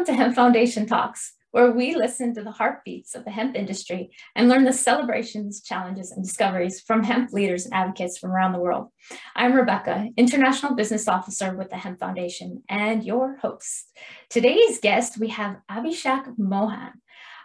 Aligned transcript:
Welcome 0.00 0.16
to 0.16 0.22
Hemp 0.22 0.34
Foundation 0.34 0.86
Talks, 0.86 1.34
where 1.50 1.72
we 1.72 1.94
listen 1.94 2.32
to 2.32 2.42
the 2.42 2.50
heartbeats 2.50 3.14
of 3.14 3.26
the 3.26 3.30
hemp 3.30 3.54
industry 3.54 4.08
and 4.34 4.48
learn 4.48 4.64
the 4.64 4.72
celebrations, 4.72 5.60
challenges, 5.60 6.10
and 6.10 6.24
discoveries 6.24 6.80
from 6.80 7.02
hemp 7.02 7.34
leaders 7.34 7.66
and 7.66 7.74
advocates 7.74 8.16
from 8.16 8.30
around 8.30 8.52
the 8.52 8.60
world. 8.60 8.88
I'm 9.36 9.52
Rebecca, 9.52 10.08
International 10.16 10.74
Business 10.74 11.06
Officer 11.06 11.54
with 11.54 11.68
the 11.68 11.76
Hemp 11.76 12.00
Foundation, 12.00 12.62
and 12.66 13.04
your 13.04 13.36
host. 13.42 13.94
Today's 14.30 14.80
guest, 14.80 15.20
we 15.20 15.28
have 15.28 15.58
Abhishek 15.70 16.38
Mohan. 16.38 16.92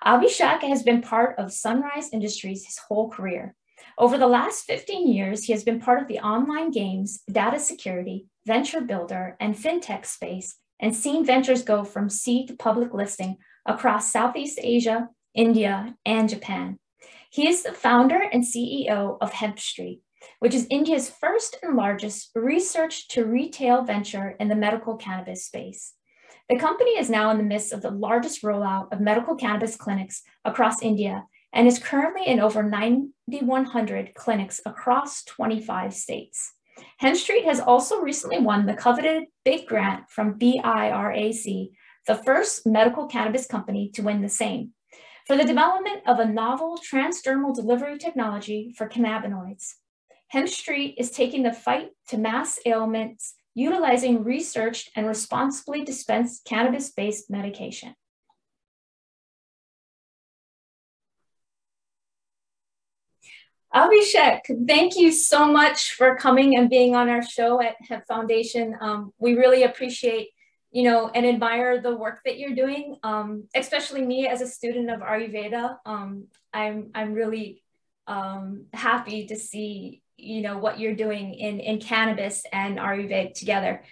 Abhishek 0.06 0.62
has 0.62 0.82
been 0.82 1.02
part 1.02 1.38
of 1.38 1.52
Sunrise 1.52 2.08
Industries 2.14 2.66
his 2.66 2.78
whole 2.78 3.10
career. 3.10 3.54
Over 3.98 4.18
the 4.18 4.28
last 4.28 4.64
15 4.64 5.12
years, 5.12 5.44
he 5.44 5.52
has 5.52 5.66
been 5.66 5.82
part 5.82 6.02
of 6.02 6.08
the 6.08 6.20
online 6.20 6.72
games, 6.72 7.20
data 7.30 7.60
security, 7.60 8.28
venture 8.46 8.80
builder, 8.80 9.36
and 9.42 9.56
fintech 9.56 10.06
space, 10.06 10.56
and 10.80 10.96
seen 10.96 11.26
ventures 11.26 11.64
go 11.64 11.84
from 11.84 12.10
seed 12.10 12.48
to 12.48 12.56
public 12.56 12.94
listing 12.94 13.38
across 13.66 14.12
Southeast 14.12 14.60
Asia, 14.62 15.10
India, 15.34 15.96
and 16.06 16.30
Japan. 16.30 16.80
He 17.30 17.48
is 17.48 17.64
the 17.64 17.74
founder 17.74 18.22
and 18.32 18.44
CEO 18.44 19.18
of 19.20 19.32
Hempstreet, 19.32 20.00
which 20.40 20.54
is 20.54 20.68
India's 20.70 21.10
first 21.10 21.58
and 21.62 21.76
largest 21.76 22.32
research 22.36 23.08
to 23.10 23.26
retail 23.26 23.84
venture 23.84 24.36
in 24.40 24.48
the 24.48 24.56
medical 24.56 24.96
cannabis 24.96 25.46
space. 25.46 25.94
The 26.48 26.58
company 26.60 26.92
is 26.92 27.10
now 27.10 27.32
in 27.32 27.38
the 27.38 27.44
midst 27.44 27.74
of 27.74 27.82
the 27.82 27.90
largest 27.92 28.44
rollout 28.44 28.92
of 28.94 29.00
medical 29.00 29.36
cannabis 29.36 29.76
clinics 29.76 30.22
across 30.44 30.82
India 30.84 31.26
and 31.52 31.68
is 31.68 31.80
currently 31.80 32.28
in 32.28 32.40
over 32.40 32.62
9,100 32.62 34.14
clinics 34.14 34.62
across 34.66 35.24
25 35.24 35.94
states. 35.94 36.54
Hempstreet 37.02 37.46
has 37.46 37.60
also 37.60 38.00
recently 38.00 38.40
won 38.40 38.66
the 38.66 38.74
coveted 38.74 39.26
big 39.44 39.68
grant 39.68 40.10
from 40.10 40.40
BIRAC, 40.40 41.72
the 42.08 42.16
first 42.16 42.66
medical 42.66 43.08
cannabis 43.08 43.46
company 43.48 43.90
to 43.94 44.02
win 44.02 44.22
the 44.22 44.30
same, 44.30 44.72
for 45.28 45.36
the 45.36 45.46
development 45.46 46.02
of 46.08 46.20
a 46.20 46.26
novel 46.26 46.78
transdermal 46.78 47.56
delivery 47.56 47.98
technology 47.98 48.74
for 48.78 48.90
cannabinoids. 48.90 49.74
Hempstreet 50.34 50.96
is 50.98 51.12
taking 51.12 51.44
the 51.44 51.54
fight 51.54 51.90
to 52.10 52.18
mass 52.18 52.60
ailments 52.66 53.36
utilizing 53.56 54.24
researched 54.24 54.92
and 54.96 55.08
responsibly 55.08 55.84
dispensed 55.84 56.44
cannabis-based 56.46 57.30
medication. 57.30 57.96
Abhishek, 63.76 64.40
thank 64.68 64.96
you 64.96 65.12
so 65.12 65.52
much 65.52 65.96
for 65.96 66.16
coming 66.16 66.58
and 66.58 66.70
being 66.70 66.96
on 66.96 67.10
our 67.10 67.22
show 67.22 67.62
at 67.62 67.76
Hemp 67.82 68.06
Foundation. 68.08 68.74
Um, 68.80 69.12
we 69.20 69.34
really 69.34 69.64
appreciate, 69.64 70.30
you 70.72 70.84
know, 70.84 71.12
and 71.14 71.26
admire 71.26 71.82
the 71.82 71.94
work 71.94 72.22
that 72.24 72.40
you're 72.40 72.56
doing. 72.56 72.96
Um, 73.04 73.50
especially 73.54 74.02
me 74.02 74.28
as 74.28 74.40
a 74.40 74.48
student 74.48 74.90
of 74.90 75.02
Ayurveda, 75.02 75.80
um, 75.86 76.28
I'm 76.54 76.92
I'm 76.96 77.12
really 77.12 77.64
um, 78.08 78.68
happy 78.74 79.26
to 79.28 79.36
see, 79.36 80.02
you 80.16 80.42
know, 80.42 80.58
what 80.58 80.80
you're 80.80 80.96
doing 80.96 81.34
in 81.34 81.60
in 81.60 81.82
cannabis 81.82 82.46
and 82.54 82.78
Ayurveda 82.78 83.34
together. 83.34 83.84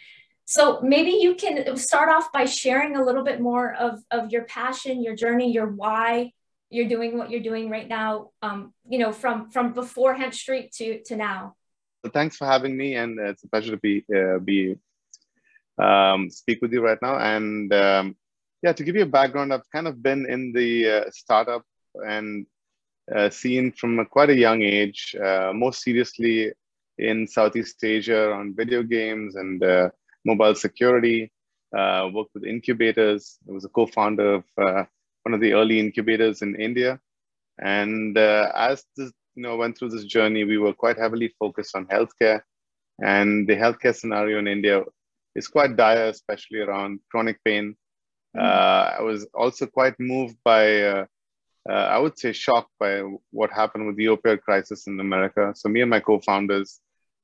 So 0.46 0.79
maybe 0.81 1.12
you 1.12 1.35
can 1.35 1.75
start 1.75 2.08
off 2.08 2.31
by 2.31 2.46
sharing 2.46 2.96
a 2.96 3.03
little 3.03 3.25
bit 3.25 3.41
more 3.41 3.74
of 3.74 4.02
of 4.12 4.31
your 4.31 4.46
passion, 4.46 5.03
your 5.03 5.18
journey, 5.18 5.52
your 5.52 5.68
why 5.68 6.31
you're 6.73 6.88
doing 6.88 7.17
what 7.17 7.29
you're 7.29 7.44
doing 7.44 7.69
right 7.69 7.88
now, 7.88 8.31
um, 8.41 8.73
you 8.89 9.00
know, 9.00 9.11
from 9.11 9.50
from 9.51 9.73
before 9.73 10.16
Hempstreet 10.16 10.72
to 10.78 11.03
to 11.03 11.16
now. 11.16 11.56
Well, 12.03 12.11
thanks 12.11 12.35
for 12.35 12.45
having 12.45 12.75
me, 12.75 12.95
and 12.95 13.19
it's 13.19 13.44
a 13.44 13.50
pleasure 13.50 13.72
to 13.72 13.78
be 13.78 14.03
uh, 14.13 14.39
be 14.39 14.75
um, 15.78 16.29
speak 16.29 16.61
with 16.61 16.73
you 16.73 16.81
right 16.81 17.01
now. 17.01 17.17
And 17.17 17.72
um, 17.73 18.16
yeah, 18.61 18.73
to 18.73 18.84
give 18.84 18.95
you 18.95 19.03
a 19.03 19.17
background, 19.19 19.53
I've 19.53 19.69
kind 19.72 19.88
of 19.88 20.01
been 20.01 20.25
in 20.29 20.51
the 20.51 20.89
uh, 20.89 21.09
startup 21.11 21.63
and 21.95 22.45
uh, 23.13 23.29
scene 23.29 23.72
from 23.72 24.00
a, 24.00 24.05
quite 24.05 24.29
a 24.31 24.35
young 24.35 24.61
age. 24.61 25.16
Uh, 25.23 25.51
most 25.53 25.84
seriously 25.84 26.51
in 26.97 27.28
Southeast 27.28 27.84
Asia 27.84 28.31
on 28.31 28.55
video 28.55 28.84
games 28.84 29.35
and 29.35 29.63
uh, 29.63 29.90
mobile 30.25 30.55
security. 30.55 31.31
Uh, 31.75 32.07
worked 32.13 32.34
with 32.35 32.44
incubators. 32.44 33.40
I 33.50 33.51
was 33.51 33.66
a 33.66 33.69
co-founder 33.69 34.35
of 34.35 34.88
one 35.23 35.34
of 35.34 35.41
the 35.41 35.53
early 35.53 35.79
incubators 35.79 36.41
in 36.41 36.56
India. 36.56 37.00
And 37.59 38.17
uh, 38.17 38.51
as 38.56 38.84
this, 38.95 39.11
you 39.35 39.44
know, 39.44 39.56
went 39.56 39.78
through 39.78 39.89
this 39.89 40.06
journey, 40.06 40.44
we 40.44 40.57
were 40.57 40.73
quite 40.73 40.97
heavily 40.97 41.34
focused 41.39 41.75
on 41.75 41.88
healthcare. 41.88 42.41
And 43.01 43.47
the 43.47 43.56
healthcare 43.56 43.95
scenario 43.95 44.39
in 44.39 44.47
India 44.47 44.84
is 45.35 45.47
quite 45.47 45.75
dire, 45.75 46.09
especially 46.09 46.59
around 46.59 47.00
chronic 47.09 47.44
pain. 47.44 47.75
Mm. 48.35 48.44
Uh, 48.44 48.95
I 49.00 49.01
was 49.01 49.25
also 49.34 49.66
quite 49.66 50.00
moved 50.00 50.38
by, 50.44 50.81
uh, 50.81 51.06
uh, 51.69 51.73
I 51.73 51.97
would 51.97 52.17
say, 52.19 52.34
shocked 52.34 52.72
by 52.79 53.01
what 53.31 53.51
happened 53.51 53.88
with 53.88 53.97
the 53.97 54.07
opioid 54.07 54.41
crisis 54.41 54.88
in 54.88 55.00
America. 55.00 55.53
So 55.55 55.69
me 55.69 55.81
and 55.81 55.90
my 55.90 56.00
co-founders 56.00 56.79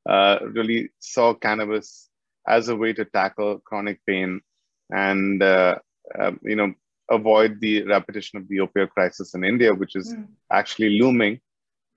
uh, 0.09 0.39
really 0.41 0.89
saw 0.99 1.33
cannabis 1.33 2.09
as 2.47 2.69
a 2.69 2.75
way 2.75 2.93
to 2.93 3.05
tackle 3.05 3.59
chronic 3.59 3.99
pain 4.07 4.41
and 4.89 5.41
uh, 5.43 5.75
uh, 6.17 6.31
you 6.41 6.55
know 6.55 6.73
avoid 7.09 7.59
the 7.59 7.83
repetition 7.83 8.39
of 8.39 8.47
the 8.47 8.57
opioid 8.57 8.89
crisis 8.89 9.33
in 9.33 9.43
India, 9.43 9.73
which 9.73 9.95
is 9.95 10.13
mm. 10.13 10.27
actually 10.51 10.99
looming. 10.99 11.39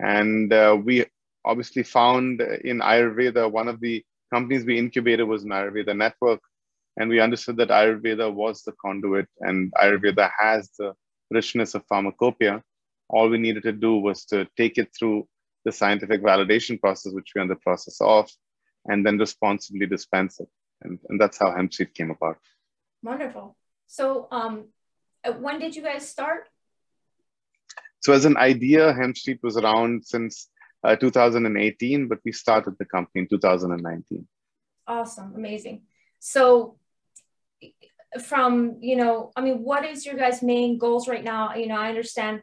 And 0.01 0.53
uh, 0.53 0.79
we 0.83 1.07
obviously 1.45 1.83
found 1.83 2.41
in 2.41 2.81
Ayurveda, 2.81 3.51
one 3.51 3.69
of 3.69 3.81
the 3.81 4.05
companies 4.33 4.65
we 4.65 4.79
incubated 4.79 5.27
was 5.27 5.45
an 5.45 5.51
Ayurveda 5.51 5.97
network. 5.97 6.41
And 6.99 7.09
we 7.09 7.21
understood 7.21 7.57
that 7.57 7.69
Ayurveda 7.69 8.33
was 8.33 8.63
the 8.63 8.73
conduit 8.73 9.27
and 9.41 9.73
Ayurveda 9.75 10.31
has 10.39 10.71
the 10.79 10.95
richness 11.31 11.75
of 11.75 11.87
pharmacopoeia. 11.87 12.63
All 13.09 13.29
we 13.29 13.39
needed 13.39 13.63
to 13.65 13.73
do 13.73 13.97
was 13.97 14.25
to 14.27 14.47
take 14.57 14.79
it 14.79 14.91
through 14.99 15.27
the 15.65 15.73
scientific 15.73 16.23
validation 16.23 16.81
process, 16.81 17.13
which 17.13 17.31
we're 17.35 17.43
in 17.43 17.49
the 17.49 17.57
process 17.57 17.99
of, 18.01 18.31
and 18.87 19.07
then 19.07 19.19
responsibly 19.19 19.87
dispense 19.87 20.41
it. 20.41 20.49
And, 20.83 20.99
and 21.09 21.21
that's 21.21 21.39
how 21.39 21.53
Hempstreet 21.53 21.95
came 21.95 22.11
about. 22.11 22.39
Wonderful. 23.03 23.57
So 23.87 24.29
um, 24.31 24.67
when 25.31 25.59
did 25.59 25.77
you 25.77 25.83
guys 25.83 26.09
start? 26.09 26.49
So 28.01 28.13
as 28.13 28.25
an 28.25 28.37
idea, 28.37 28.93
Hempstreet 28.93 29.39
was 29.43 29.57
around 29.57 30.05
since 30.05 30.49
uh, 30.83 30.97
2018, 30.97 32.09
but 32.09 32.19
we 32.25 32.33
started 32.33 32.75
the 32.79 32.85
company 32.85 33.23
in 33.23 33.29
2019. 33.29 34.27
Awesome, 34.87 35.33
amazing. 35.37 35.83
So 36.19 36.77
from, 38.21 38.79
you 38.81 38.97
know, 38.97 39.31
I 39.37 39.41
mean, 39.41 39.63
what 39.63 39.85
is 39.85 40.05
your 40.05 40.17
guys' 40.17 40.43
main 40.43 40.79
goals 40.79 41.07
right 41.07 41.23
now? 41.23 41.55
You 41.55 41.69
know, 41.69 41.77
I 41.77 41.89
understand 41.89 42.43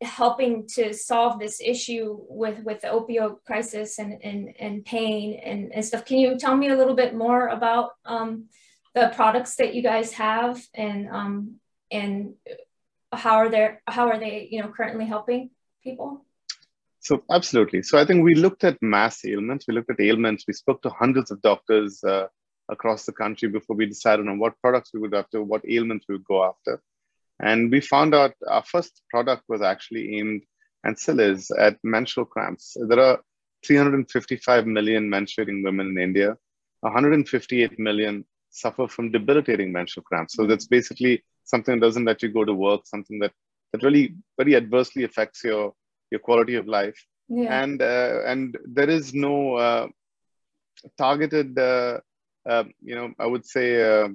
helping 0.00 0.68
to 0.68 0.94
solve 0.94 1.40
this 1.40 1.60
issue 1.60 2.16
with 2.28 2.62
with 2.62 2.82
the 2.82 2.86
opioid 2.86 3.38
crisis 3.44 3.98
and 3.98 4.22
and, 4.22 4.54
and 4.60 4.84
pain 4.84 5.40
and, 5.44 5.72
and 5.74 5.84
stuff. 5.84 6.04
Can 6.04 6.18
you 6.18 6.38
tell 6.38 6.56
me 6.56 6.68
a 6.68 6.76
little 6.76 6.94
bit 6.94 7.14
more 7.14 7.48
about 7.48 7.90
um, 8.04 8.44
the 8.94 9.12
products 9.14 9.56
that 9.56 9.74
you 9.74 9.82
guys 9.82 10.12
have 10.12 10.60
and 10.74 11.08
um, 11.08 11.56
and 11.90 12.34
how 13.12 13.36
are 13.36 13.48
they 13.48 13.76
how 13.86 14.08
are 14.08 14.18
they 14.18 14.48
you 14.50 14.62
know 14.62 14.68
currently 14.68 15.06
helping 15.06 15.50
people? 15.82 16.24
So 17.00 17.22
absolutely. 17.30 17.82
So 17.82 17.98
I 17.98 18.04
think 18.04 18.24
we 18.24 18.34
looked 18.34 18.64
at 18.64 18.82
mass 18.82 19.24
ailments. 19.24 19.66
We 19.66 19.74
looked 19.74 19.90
at 19.90 20.00
ailments. 20.00 20.44
We 20.46 20.52
spoke 20.52 20.82
to 20.82 20.90
hundreds 20.90 21.30
of 21.30 21.40
doctors 21.42 22.02
uh, 22.04 22.26
across 22.68 23.06
the 23.06 23.12
country 23.12 23.48
before 23.48 23.76
we 23.76 23.86
decided 23.86 24.28
on 24.28 24.38
what 24.38 24.60
products 24.60 24.90
we 24.92 25.00
would 25.00 25.14
after, 25.14 25.42
what 25.42 25.62
ailments 25.68 26.06
we 26.08 26.16
would 26.16 26.24
go 26.24 26.44
after. 26.44 26.82
And 27.40 27.70
we 27.70 27.80
found 27.80 28.14
out 28.14 28.34
our 28.48 28.64
first 28.64 29.02
product 29.10 29.44
was 29.48 29.62
actually 29.62 30.18
aimed 30.18 30.42
and 30.84 30.98
still 30.98 31.20
is 31.20 31.50
at 31.52 31.78
menstrual 31.82 32.26
cramps. 32.26 32.76
There 32.78 33.00
are 33.00 33.20
355 33.64 34.66
million 34.66 35.08
menstruating 35.08 35.64
women 35.64 35.88
in 35.88 35.98
India, 35.98 36.36
158 36.80 37.78
million 37.78 38.24
suffer 38.60 38.88
from 38.88 39.10
debilitating 39.10 39.72
menstrual 39.72 40.04
cramps. 40.04 40.34
So 40.34 40.46
that's 40.46 40.66
basically 40.66 41.22
something 41.44 41.74
that 41.74 41.86
doesn't 41.86 42.04
let 42.04 42.22
you 42.22 42.28
go 42.28 42.44
to 42.44 42.52
work, 42.52 42.82
something 42.84 43.18
that, 43.20 43.32
that 43.72 43.82
really 43.82 44.14
very 44.36 44.56
adversely 44.56 45.04
affects 45.04 45.44
your, 45.44 45.74
your 46.10 46.20
quality 46.20 46.56
of 46.56 46.66
life. 46.66 46.98
Yeah. 47.28 47.62
And, 47.62 47.82
uh, 47.82 48.20
and 48.26 48.56
there 48.64 48.88
is 48.88 49.14
no 49.14 49.54
uh, 49.54 49.88
targeted, 50.96 51.58
uh, 51.58 52.00
uh 52.48 52.64
you 52.82 52.94
know, 52.94 53.12
I 53.18 53.26
would 53.26 53.44
say 53.44 53.66
uh, 53.82 54.08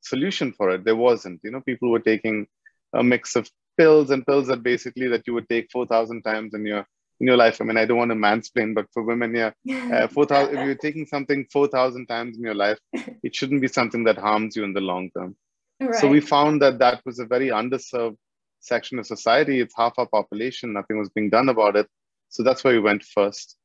solution 0.00 0.52
for 0.52 0.70
it. 0.70 0.84
There 0.84 0.96
wasn't, 0.96 1.40
you 1.44 1.50
know, 1.50 1.60
people 1.60 1.90
were 1.90 2.00
taking 2.00 2.46
a 2.94 3.02
mix 3.02 3.36
of 3.36 3.50
pills 3.76 4.10
and 4.10 4.26
pills 4.26 4.48
that 4.48 4.62
basically 4.62 5.08
that 5.08 5.26
you 5.26 5.34
would 5.34 5.48
take 5.48 5.70
4,000 5.70 6.22
times 6.22 6.54
in 6.54 6.66
your 6.66 6.86
in 7.22 7.28
your 7.28 7.36
life. 7.36 7.60
I 7.60 7.64
mean, 7.64 7.78
I 7.78 7.86
don't 7.86 7.96
want 7.98 8.10
to 8.10 8.16
mansplain, 8.16 8.74
but 8.74 8.86
for 8.92 9.02
women, 9.04 9.32
yeah, 9.34 9.52
uh, 9.94 10.08
four 10.14 10.26
thousand. 10.26 10.58
if 10.58 10.64
you're 10.66 10.74
taking 10.74 11.06
something 11.06 11.46
four 11.52 11.68
thousand 11.68 12.06
times 12.08 12.36
in 12.36 12.42
your 12.42 12.56
life, 12.66 12.78
it 13.22 13.34
shouldn't 13.34 13.62
be 13.62 13.68
something 13.68 14.04
that 14.04 14.18
harms 14.18 14.56
you 14.56 14.64
in 14.64 14.74
the 14.74 14.80
long 14.80 15.10
term. 15.16 15.36
Right. 15.80 15.94
So 15.94 16.08
we 16.08 16.20
found 16.20 16.60
that 16.62 16.80
that 16.80 17.00
was 17.06 17.20
a 17.20 17.24
very 17.24 17.48
underserved 17.48 18.16
section 18.60 18.98
of 18.98 19.06
society. 19.06 19.60
It's 19.60 19.74
half 19.76 19.94
our 19.98 20.06
population. 20.06 20.72
Nothing 20.72 20.98
was 20.98 21.10
being 21.10 21.30
done 21.30 21.48
about 21.48 21.76
it. 21.76 21.86
So 22.28 22.42
that's 22.42 22.64
why 22.64 22.72
we 22.72 22.80
went 22.80 23.04
first. 23.04 23.56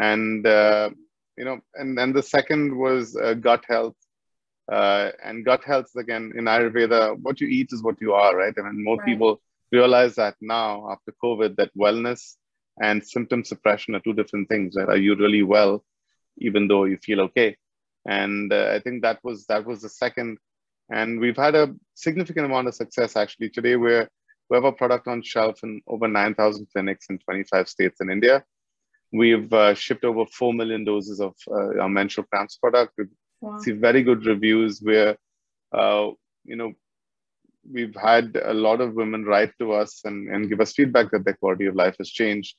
And 0.00 0.46
uh, 0.46 0.90
you 1.36 1.44
know, 1.44 1.60
and 1.74 1.96
then 1.98 2.12
the 2.14 2.22
second 2.22 2.76
was 2.76 3.14
uh, 3.16 3.34
gut 3.34 3.64
health. 3.68 3.94
Uh, 4.72 5.10
and 5.22 5.44
gut 5.44 5.62
health 5.64 5.86
is 5.86 5.96
again 5.96 6.32
in 6.34 6.44
Ayurveda, 6.46 7.18
what 7.20 7.40
you 7.42 7.48
eat 7.48 7.68
is 7.72 7.82
what 7.82 8.00
you 8.00 8.14
are, 8.14 8.34
right? 8.34 8.54
I 8.58 8.62
mean, 8.62 8.82
more 8.82 8.96
Right. 8.96 9.06
people 9.06 9.40
realize 9.70 10.14
that 10.14 10.36
now 10.40 10.90
after 10.92 11.12
COVID, 11.24 11.56
that 11.56 11.72
wellness 11.76 12.36
and 12.80 13.04
symptom 13.06 13.44
suppression 13.44 13.94
are 13.94 14.00
two 14.00 14.12
different 14.14 14.48
things. 14.48 14.74
Right? 14.76 14.88
Are 14.88 14.96
you 14.96 15.14
really 15.16 15.42
well, 15.42 15.84
even 16.38 16.68
though 16.68 16.84
you 16.84 16.98
feel 16.98 17.20
okay? 17.22 17.56
And 18.06 18.52
uh, 18.52 18.72
I 18.74 18.80
think 18.80 19.02
that 19.02 19.20
was 19.22 19.46
that 19.46 19.66
was 19.66 19.82
the 19.82 19.88
second. 19.88 20.38
And 20.90 21.20
we've 21.20 21.36
had 21.36 21.54
a 21.54 21.74
significant 21.94 22.46
amount 22.46 22.68
of 22.68 22.74
success 22.74 23.16
actually. 23.16 23.50
Today 23.50 23.76
we're 23.76 24.08
we 24.50 24.56
have 24.56 24.64
a 24.64 24.72
product 24.72 25.08
on 25.08 25.22
shelf 25.22 25.62
in 25.62 25.80
over 25.86 26.08
9,000 26.08 26.66
clinics 26.72 27.06
in 27.08 27.18
25 27.18 27.68
states 27.68 28.00
in 28.02 28.10
India. 28.10 28.44
We've 29.12 29.50
uh, 29.52 29.74
shipped 29.74 30.04
over 30.04 30.26
4 30.26 30.52
million 30.52 30.84
doses 30.84 31.20
of 31.20 31.34
uh, 31.48 31.78
our 31.80 31.88
menstrual 31.88 32.26
cramps 32.26 32.56
product. 32.56 32.92
We've 32.98 33.08
Wow. 33.42 33.58
see 33.58 33.72
very 33.72 34.04
good 34.04 34.24
reviews 34.24 34.80
where 34.80 35.16
uh, 35.72 36.10
you 36.44 36.54
know 36.54 36.72
we've 37.70 37.94
had 37.96 38.40
a 38.40 38.54
lot 38.54 38.80
of 38.80 38.94
women 38.94 39.24
write 39.24 39.52
to 39.58 39.72
us 39.72 40.00
and, 40.04 40.28
and 40.28 40.48
give 40.48 40.60
us 40.60 40.72
feedback 40.72 41.10
that 41.10 41.24
their 41.24 41.34
quality 41.34 41.66
of 41.66 41.74
life 41.74 41.96
has 41.98 42.08
changed 42.08 42.56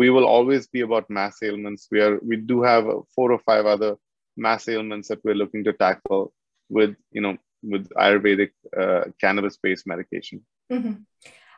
we 0.00 0.10
will 0.14 0.26
always 0.34 0.66
be 0.76 0.80
about 0.86 1.08
mass 1.18 1.36
ailments 1.48 1.88
we 1.92 2.00
are 2.06 2.18
we 2.30 2.36
do 2.36 2.62
have 2.70 2.84
four 3.14 3.28
or 3.36 3.42
five 3.50 3.64
other 3.74 3.92
mass 4.46 4.68
ailments 4.68 5.08
that 5.08 5.24
we're 5.24 5.40
looking 5.42 5.62
to 5.64 5.72
tackle 5.72 6.32
with 6.68 6.94
you 7.16 7.22
know 7.24 7.36
with 7.62 7.88
ayurvedic 8.04 8.52
uh, 8.82 9.04
cannabis 9.20 9.56
based 9.64 9.86
medication 9.86 10.38
Mhm. 10.72 11.04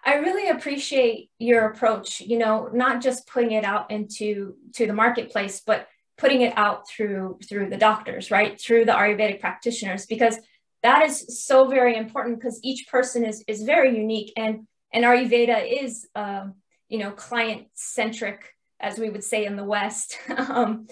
I 0.04 0.14
really 0.14 0.48
appreciate 0.48 1.30
your 1.38 1.66
approach, 1.66 2.20
you 2.20 2.38
know, 2.38 2.68
not 2.72 3.02
just 3.02 3.26
putting 3.26 3.52
it 3.52 3.64
out 3.64 3.90
into 3.90 4.54
to 4.74 4.86
the 4.86 4.92
marketplace, 4.92 5.62
but 5.66 5.88
putting 6.16 6.42
it 6.42 6.54
out 6.56 6.88
through 6.88 7.38
through 7.48 7.70
the 7.70 7.76
doctors, 7.76 8.30
right? 8.30 8.60
Through 8.60 8.84
the 8.84 8.92
Ayurvedic 8.92 9.40
practitioners, 9.40 10.06
because 10.06 10.38
that 10.82 11.02
is 11.02 11.44
so 11.44 11.68
very 11.68 11.96
important 11.96 12.38
because 12.38 12.60
each 12.62 12.86
person 12.88 13.24
is 13.24 13.44
is 13.48 13.64
very 13.64 13.96
unique 13.96 14.32
and 14.36 14.66
and 14.92 15.04
Ayurveda 15.04 15.58
is 15.82 16.06
um, 16.14 16.54
you 16.88 16.98
know 16.98 17.10
client 17.10 17.68
centric, 17.74 18.54
as 18.80 18.98
we 18.98 19.10
would 19.10 19.24
say 19.24 19.44
in 19.44 19.56
the 19.56 19.64
West. 19.64 20.18
um, 20.36 20.86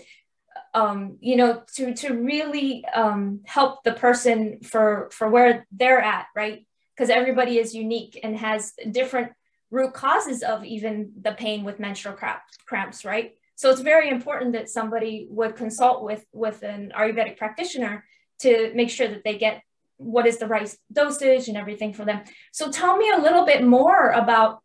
um, 0.74 1.18
you 1.20 1.36
know, 1.36 1.62
to 1.76 1.94
to 1.94 2.14
really 2.14 2.84
um, 2.86 3.40
help 3.44 3.84
the 3.84 3.92
person 3.92 4.60
for 4.62 5.08
for 5.12 5.30
where 5.30 5.66
they're 5.70 6.00
at, 6.00 6.26
right? 6.34 6.66
Because 6.94 7.10
everybody 7.10 7.58
is 7.58 7.74
unique 7.74 8.18
and 8.22 8.36
has 8.36 8.72
different 8.90 9.32
root 9.70 9.94
causes 9.94 10.42
of 10.42 10.64
even 10.64 11.12
the 11.20 11.32
pain 11.32 11.64
with 11.64 11.80
menstrual 11.80 12.14
cramps, 12.14 12.56
cramps, 12.66 13.04
right? 13.04 13.34
So 13.56 13.70
it's 13.70 13.80
very 13.80 14.08
important 14.10 14.52
that 14.52 14.68
somebody 14.68 15.28
would 15.30 15.54
consult 15.54 16.02
with 16.02 16.24
with 16.32 16.62
an 16.62 16.92
Ayurvedic 16.96 17.36
practitioner 17.36 18.04
to 18.40 18.72
make 18.74 18.90
sure 18.90 19.08
that 19.08 19.22
they 19.24 19.38
get 19.38 19.62
what 19.96 20.26
is 20.26 20.38
the 20.38 20.48
right 20.48 20.74
dosage 20.92 21.46
and 21.46 21.56
everything 21.56 21.92
for 21.92 22.04
them. 22.04 22.22
So 22.52 22.70
tell 22.70 22.96
me 22.96 23.10
a 23.10 23.20
little 23.20 23.46
bit 23.46 23.64
more 23.64 24.10
about 24.10 24.60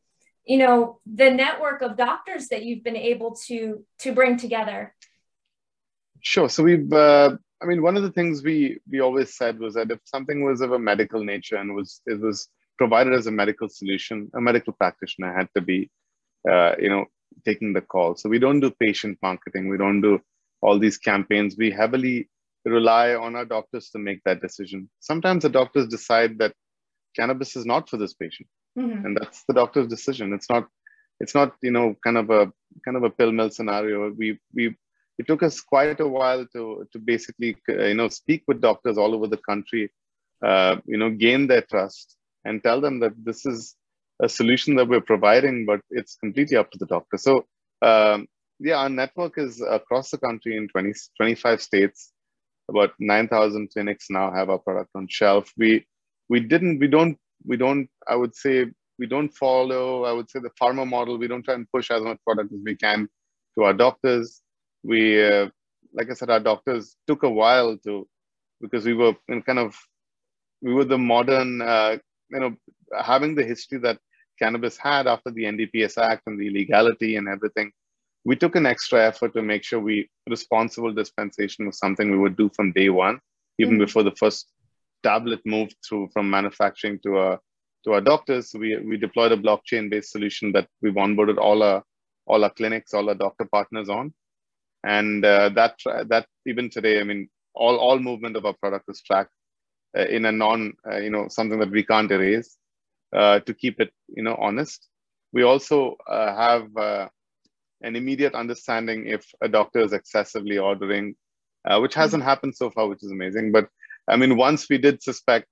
you 0.50 0.58
know 0.58 1.00
the 1.06 1.32
network 1.32 1.82
of 1.82 1.96
doctors 1.96 2.48
that 2.50 2.64
you've 2.66 2.84
been 2.84 3.02
able 3.14 3.32
to 3.48 3.86
to 4.00 4.12
bring 4.12 4.38
together 4.38 4.94
Sure. 6.22 6.50
So 6.50 6.64
we've, 6.64 6.92
uh, 6.92 7.38
I 7.62 7.66
mean, 7.66 7.82
one 7.82 7.98
of 7.98 8.04
the 8.04 8.12
things 8.12 8.44
we 8.44 8.80
we 8.90 9.00
always 9.00 9.36
said 9.36 9.60
was 9.60 9.74
that 9.76 9.92
if 9.92 10.00
something 10.04 10.44
was 10.44 10.62
of 10.62 10.72
a 10.72 10.80
medical 10.80 11.24
nature 11.24 11.58
and 11.58 11.76
was 11.76 12.02
it 12.06 12.20
was 12.20 12.48
provided 12.78 13.14
as 13.14 13.28
a 13.28 13.32
medical 13.32 13.70
solution, 13.70 14.30
a 14.34 14.42
medical 14.42 14.74
practitioner 14.74 15.34
had 15.34 15.50
to 15.56 15.62
be, 15.62 15.90
uh, 16.50 16.76
you 16.80 16.90
know, 16.90 17.06
taking 17.46 17.74
the 17.74 17.82
call. 17.82 18.16
So 18.16 18.30
we 18.30 18.40
don't 18.40 18.60
do 18.60 18.72
patient 18.72 19.18
marketing. 19.22 19.70
We 19.70 19.78
don't 19.78 20.02
do 20.02 20.20
all 20.62 20.80
these 20.80 20.98
campaigns. 20.98 21.56
We 21.58 21.72
heavily 21.72 22.30
rely 22.66 23.16
on 23.16 23.36
our 23.36 23.46
doctors 23.46 23.90
to 23.92 24.00
make 24.00 24.22
that 24.26 24.42
decision. 24.42 24.90
Sometimes 25.00 25.44
the 25.44 25.50
doctors 25.50 25.88
decide 25.88 26.38
that 26.40 26.54
cannabis 27.16 27.56
is 27.56 27.66
not 27.66 27.90
for 27.90 27.98
this 27.98 28.14
patient 28.14 28.48
Mhm. 28.78 29.06
and 29.06 29.18
that's 29.18 29.44
the 29.48 29.54
doctor's 29.54 29.88
decision. 29.88 30.34
It's 30.34 30.50
not 30.50 30.68
it's 31.20 31.36
not 31.36 31.56
you 31.62 31.72
know 31.72 31.96
kind 32.04 32.18
of 32.18 32.30
a 32.30 32.52
kind 32.86 32.98
of 32.98 33.04
a 33.04 33.10
pill 33.10 33.32
mill 33.32 33.50
scenario. 33.50 34.12
We 34.12 34.40
we 34.54 34.76
it 35.18 35.28
took 35.28 35.44
us 35.44 35.60
quite 35.62 36.00
a 36.00 36.08
while 36.08 36.46
to 36.54 36.88
to 36.92 37.00
basically 37.00 37.58
uh, 37.70 37.86
you 37.86 37.96
know 37.96 38.10
speak 38.10 38.44
with 38.48 38.62
doctors 38.62 38.98
all 38.98 39.14
over 39.16 39.28
the 39.28 39.42
country 39.50 39.92
uh, 40.46 40.78
you 40.86 40.98
know 40.98 41.10
gain 41.10 41.48
their 41.48 41.62
trust 41.62 42.16
and 42.46 42.64
tell 42.64 42.80
them 42.82 43.00
that 43.02 43.14
this 43.24 43.46
is 43.46 43.76
a 44.22 44.30
solution 44.30 44.76
that 44.76 44.88
we're 44.88 45.02
providing 45.14 45.66
but 45.66 45.82
it's 45.90 46.16
completely 46.16 46.58
up 46.58 46.70
to 46.72 46.78
the 46.78 46.86
doctor. 46.86 47.18
So 47.18 47.46
um, 47.82 48.28
yeah 48.60 48.76
our 48.78 48.90
network 48.90 49.38
is 49.38 49.62
across 49.62 50.12
the 50.12 50.18
country 50.18 50.58
in 50.58 50.68
20 50.70 50.94
25 51.18 51.62
states. 51.62 52.12
About 52.70 52.92
9000 53.00 53.70
clinics 53.74 54.08
now 54.10 54.32
have 54.32 54.50
our 54.50 54.60
product 54.60 54.92
on 54.96 55.08
shelf. 55.10 55.52
We 55.58 55.86
we 56.30 56.40
didn't 56.40 56.80
we 56.80 56.88
don't 56.88 57.18
we 57.46 57.58
don't 57.58 57.90
i 58.08 58.16
would 58.16 58.36
say 58.36 58.66
we 59.00 59.06
don't 59.08 59.30
follow 59.30 60.04
i 60.06 60.12
would 60.12 60.30
say 60.30 60.40
the 60.40 60.52
pharma 60.62 60.88
model 60.88 61.18
we 61.18 61.28
don't 61.28 61.44
try 61.44 61.54
and 61.54 61.68
push 61.74 61.92
as 61.92 62.02
much 62.04 62.18
product 62.26 62.52
as 62.54 62.60
we 62.66 62.76
can 62.76 63.08
to 63.56 63.64
our 63.64 63.74
doctors 63.74 64.42
we 64.84 65.02
uh, 65.24 65.48
like 65.94 66.10
i 66.10 66.14
said 66.14 66.30
our 66.30 66.40
doctors 66.40 66.96
took 67.08 67.24
a 67.24 67.30
while 67.30 67.78
to 67.78 68.08
because 68.62 68.86
we 68.86 68.94
were 68.94 69.14
in 69.30 69.42
kind 69.42 69.60
of 69.60 69.76
we 70.62 70.74
were 70.74 70.86
the 70.86 70.98
modern 70.98 71.62
uh, 71.62 71.98
you 72.32 72.40
know 72.40 72.56
having 73.12 73.36
the 73.36 73.44
history 73.44 73.80
that 73.80 73.98
cannabis 74.40 74.78
had 74.78 75.08
after 75.08 75.32
the 75.32 75.44
ndps 75.44 75.98
act 75.98 76.24
and 76.28 76.40
the 76.40 76.50
legality 76.50 77.16
and 77.16 77.28
everything 77.28 77.72
we 78.26 78.36
took 78.36 78.56
an 78.56 78.66
extra 78.66 79.00
effort 79.08 79.34
to 79.34 79.42
make 79.42 79.64
sure 79.64 79.80
we 79.80 80.10
responsible 80.30 80.94
dispensation 80.94 81.66
was 81.66 81.78
something 81.78 82.12
we 82.12 82.18
would 82.18 82.38
do 82.38 82.50
from 82.56 82.72
day 82.74 82.90
one 82.90 83.20
even 83.60 83.78
Mhm. 83.78 83.86
before 83.86 84.04
the 84.04 84.16
first 84.22 84.52
tablet 85.04 85.40
moved 85.46 85.76
through 85.88 86.10
from 86.14 86.30
manufacturing 86.30 87.00
to 87.04 87.18
our 87.18 87.40
to 87.86 87.94
our 87.94 88.02
doctors. 88.02 88.54
We 88.54 88.78
we 88.78 88.98
deployed 88.98 89.32
a 89.32 89.38
blockchain 89.38 89.90
based 89.90 90.12
solution 90.12 90.52
that 90.54 90.68
we've 90.82 90.94
onboarded 90.94 91.38
all 91.38 91.64
our 91.64 91.84
all 92.26 92.44
our 92.44 92.52
clinics, 92.52 92.94
all 92.94 93.10
our 93.10 93.16
doctor 93.16 93.46
partners 93.46 93.90
on, 93.90 94.14
and 94.84 95.26
uh, 95.26 95.50
that 95.50 95.76
that 96.08 96.28
even 96.46 96.70
today, 96.70 97.00
I 97.00 97.04
mean, 97.04 97.30
all 97.54 97.78
all 97.78 98.00
movement 98.00 98.36
of 98.36 98.46
our 98.46 98.54
product 98.54 98.86
is 98.90 99.02
tracked 99.02 99.32
uh, 99.98 100.06
in 100.06 100.26
a 100.26 100.32
non 100.32 100.74
uh, 100.90 100.98
you 100.98 101.10
know 101.10 101.28
something 101.30 101.60
that 101.60 101.72
we 101.72 101.84
can't 101.84 102.12
erase 102.12 102.58
uh, 103.16 103.40
to 103.40 103.54
keep 103.54 103.80
it 103.80 103.92
you 104.08 104.24
know 104.24 104.36
honest. 104.36 104.88
We 105.32 105.44
also 105.44 105.96
uh, 106.08 106.36
have 106.36 106.76
uh, 106.76 107.08
an 107.82 107.96
immediate 107.96 108.34
understanding 108.34 109.08
if 109.08 109.26
a 109.42 109.48
doctor 109.48 109.80
is 109.80 109.94
excessively 109.94 110.58
ordering, 110.58 111.16
which 111.78 111.94
hasn't 111.94 112.24
happened 112.24 112.56
so 112.56 112.72
far, 112.72 112.88
which 112.88 113.04
is 113.04 113.12
amazing. 113.12 113.52
But 113.52 113.70
I 114.10 114.18
mean, 114.18 114.38
once 114.38 114.70
we 114.70 114.78
did 114.78 115.04
suspect, 115.04 115.48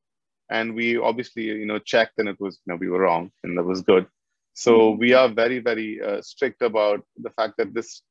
and 0.49 0.75
we 0.75 0.97
obviously, 0.97 1.43
you 1.43 1.65
know, 1.65 1.79
checked, 1.79 2.15
and 2.19 2.29
it 2.29 2.37
was, 2.39 2.59
you 2.65 2.73
know, 2.73 2.77
we 2.77 2.89
were 2.89 2.99
wrong, 3.01 3.31
and 3.43 3.57
that 3.57 3.63
was 3.63 3.81
good. 3.81 4.07
So 4.53 4.93
Mhm. 4.93 4.99
we 4.99 5.13
are 5.13 5.29
very, 5.29 5.59
very 5.59 6.01
uh, 6.01 6.21
strict 6.21 6.61
about 6.61 7.05
the 7.17 7.31
fact 7.31 7.55
that 7.57 7.73
this, 7.73 8.01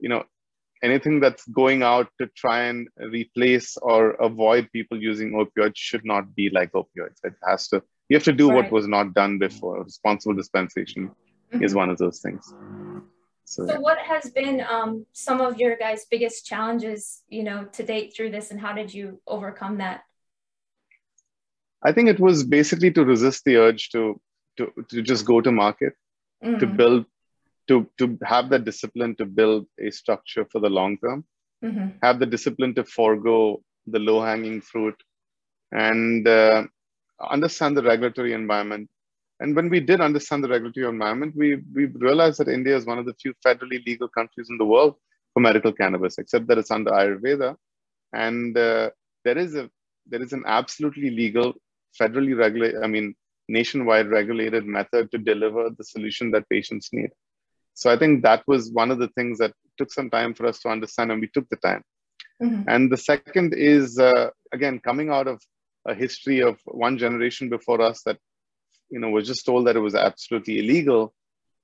you 0.00 0.08
know, 0.08 0.24
anything 0.82 1.20
that's 1.20 1.46
going 1.48 1.82
out 1.82 2.08
to 2.20 2.26
try 2.36 2.64
and 2.64 2.88
replace 2.96 3.76
or 3.78 4.10
avoid 4.12 4.70
people 4.72 5.00
using 5.02 5.32
opioids 5.32 5.76
should 5.76 6.04
not 6.04 6.34
be 6.34 6.50
like 6.50 6.72
opioids. 6.72 7.18
It 7.24 7.34
has 7.48 7.68
to. 7.68 7.82
You 8.08 8.16
have 8.16 8.24
to 8.24 8.32
do 8.32 8.48
what 8.48 8.70
was 8.70 8.86
not 8.88 9.14
done 9.14 9.38
before. 9.38 9.82
Responsible 9.82 10.34
dispensation 10.34 11.10
is 11.60 11.74
Mhm. 11.74 11.76
one 11.76 11.90
of 11.90 11.98
those 11.98 12.20
things. 12.20 12.54
So, 13.44 13.66
So 13.66 13.80
what 13.80 13.98
has 13.98 14.30
been 14.30 14.60
um, 14.62 15.06
some 15.12 15.40
of 15.40 15.58
your 15.58 15.76
guys' 15.76 16.06
biggest 16.10 16.46
challenges, 16.46 17.22
you 17.28 17.42
know, 17.42 17.64
to 17.72 17.82
date 17.82 18.14
through 18.16 18.30
this, 18.30 18.50
and 18.50 18.60
how 18.60 18.72
did 18.72 18.92
you 18.94 19.20
overcome 19.26 19.78
that? 19.78 20.02
I 21.82 21.92
think 21.92 22.08
it 22.08 22.20
was 22.20 22.44
basically 22.44 22.90
to 22.92 23.04
resist 23.04 23.44
the 23.44 23.56
urge 23.56 23.90
to 23.90 24.20
to 24.56 24.72
to 24.90 25.02
just 25.02 25.24
go 25.26 25.40
to 25.40 25.50
market, 25.52 25.94
to 26.60 26.66
Mhm, 26.66 26.76
build, 26.76 27.06
to 27.68 27.88
to 27.98 28.18
have 28.22 28.50
that 28.50 28.64
discipline 28.64 29.14
to 29.16 29.26
build 29.26 29.66
a 29.78 29.90
structure 29.90 30.44
for 30.46 30.60
the 30.60 30.70
long 30.70 30.98
term, 30.98 31.24
mhm, 31.62 31.98
have 32.02 32.18
the 32.18 32.26
discipline 32.26 32.74
to 32.76 32.84
forego 32.84 33.62
the 33.86 33.98
low 33.98 34.20
hanging 34.22 34.60
fruit, 34.60 34.96
and 35.72 36.26
uh, 36.28 36.66
understand 37.20 37.76
the 37.76 37.82
regulatory 37.82 38.32
environment. 38.32 38.88
And 39.42 39.56
when 39.56 39.70
we 39.70 39.80
did 39.80 40.00
understand 40.00 40.44
the 40.44 40.48
regulatory 40.48 40.86
environment, 40.88 41.34
we 41.36 41.48
we 41.76 41.86
realized 42.08 42.38
that 42.40 42.48
India 42.58 42.76
is 42.76 42.86
one 42.86 42.98
of 43.00 43.06
the 43.06 43.14
few 43.22 43.34
federally 43.46 43.80
legal 43.86 44.08
countries 44.08 44.48
in 44.50 44.58
the 44.58 44.70
world 44.74 44.94
for 45.34 45.40
medical 45.40 45.72
cannabis, 45.72 46.18
except 46.18 46.48
that 46.48 46.58
it's 46.58 46.70
under 46.70 46.92
Ayurveda, 46.92 47.56
and 48.14 48.56
uh, 48.58 48.90
there 49.24 49.38
is 49.38 49.54
a 49.56 49.70
there 50.06 50.22
is 50.22 50.32
an 50.32 50.44
absolutely 50.46 51.10
legal, 51.10 51.54
federally 52.00 52.36
regulated, 52.36 52.82
I 52.82 52.88
mean, 52.88 53.14
nationwide 53.48 54.08
regulated 54.08 54.64
method 54.66 55.10
to 55.12 55.18
deliver 55.18 55.70
the 55.70 55.84
solution 55.84 56.30
that 56.32 56.48
patients 56.48 56.90
need. 56.92 57.10
So 57.74 57.90
I 57.90 57.98
think 57.98 58.22
that 58.22 58.42
was 58.46 58.72
one 58.72 58.90
of 58.90 58.98
the 58.98 59.08
things 59.16 59.38
that 59.38 59.52
took 59.78 59.92
some 59.92 60.10
time 60.10 60.34
for 60.34 60.46
us 60.46 60.60
to 60.60 60.70
understand, 60.70 61.12
and 61.12 61.20
we 61.20 61.28
took 61.34 61.48
the 61.50 61.56
time. 61.56 61.82
mhm, 62.40 62.72
And 62.74 62.92
the 62.92 62.98
second 62.98 63.54
is, 63.54 63.98
uh, 63.98 64.30
again, 64.52 64.80
coming 64.80 65.10
out 65.10 65.26
of 65.28 65.40
a 65.86 65.94
history 65.94 66.40
of 66.40 66.58
one 66.66 66.98
generation 66.98 67.48
before 67.48 67.80
us 67.80 68.02
that, 68.04 68.18
you 68.92 69.00
know, 69.00 69.08
was 69.08 69.26
just 69.26 69.46
told 69.46 69.66
that 69.66 69.76
it 69.76 69.80
was 69.80 69.94
absolutely 69.94 70.58
illegal 70.58 71.14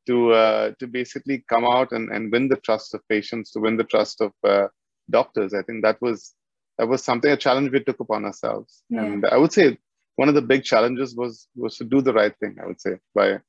to, 0.07 0.33
uh, 0.33 0.73
to 0.79 0.87
basically 0.87 1.45
come 1.49 1.67
out 1.71 1.93
and, 1.93 2.11
and 2.11 2.33
win 2.33 2.49
the 2.49 2.57
trust 2.57 2.95
of 2.95 3.07
patients, 3.09 3.53
to 3.53 3.61
win 3.61 3.77
the 3.77 3.85
trust 3.85 4.23
of 4.23 4.33
uh, 4.43 4.69
doctors. 5.11 5.53
I 5.53 5.63
think 5.63 5.83
that 5.85 6.01
was 6.01 6.35
that 6.79 6.89
was 6.89 7.03
something 7.03 7.31
a 7.31 7.37
challenge 7.37 7.73
we 7.73 7.81
took 7.81 8.01
upon 8.01 8.25
ourselves. 8.25 8.83
Yeah. 8.89 9.05
And 9.05 9.27
I 9.27 9.37
would 9.37 9.53
say 9.53 9.79
one 10.17 10.29
of 10.29 10.35
the 10.35 10.43
big 10.43 10.65
challenges 10.65 11.15
was 11.15 11.49
was 11.55 11.77
to 11.77 11.85
do 11.85 12.01
the 12.01 12.13
right 12.13 12.35
thing. 12.41 12.57
I 12.63 12.67
would 12.67 12.81
say 12.81 12.99
by 13.15 13.41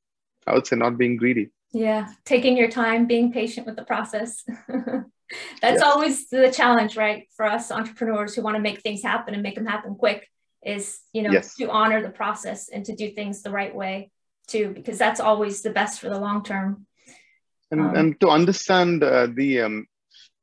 I 0.46 0.54
would 0.54 0.68
say 0.68 0.76
not 0.76 0.98
being 0.98 1.16
greedy. 1.16 1.50
Yeah, 1.72 2.08
taking 2.26 2.58
your 2.58 2.70
time, 2.70 3.06
being 3.06 3.32
patient 3.32 3.68
with 3.68 3.76
the 3.76 3.84
process. 3.84 4.44
That's 5.62 5.80
yes. 5.80 5.84
always 5.84 6.28
the 6.30 6.52
challenge, 6.52 6.98
right? 6.98 7.28
For 7.38 7.46
us 7.46 7.72
entrepreneurs 7.72 8.34
who 8.34 8.42
want 8.42 8.56
to 8.56 8.62
make 8.62 8.82
things 8.82 9.04
happen 9.04 9.36
and 9.36 9.44
make 9.44 9.54
them 9.54 9.68
happen 9.68 9.94
quick 9.94 10.28
is, 10.66 11.00
you 11.14 11.22
know, 11.24 11.32
yes. 11.32 11.56
to 11.56 11.70
honor 11.70 12.02
the 12.02 12.10
process 12.10 12.70
and 12.70 12.86
to 12.86 12.96
do 12.96 13.12
things 13.12 13.42
the 13.42 13.52
right 13.52 13.74
way 13.74 14.12
too, 14.48 14.70
because 14.70 14.98
that's 14.98 15.20
always 15.20 15.62
the 15.62 15.70
best 15.70 16.00
for 16.00 16.10
the 16.10 16.20
long 16.20 16.44
term. 16.44 16.86
And, 17.72 17.82
um, 17.82 17.96
and 17.96 18.20
to 18.22 18.30
understand 18.30 19.04
uh, 19.04 19.28
the 19.34 19.62
um, 19.62 19.88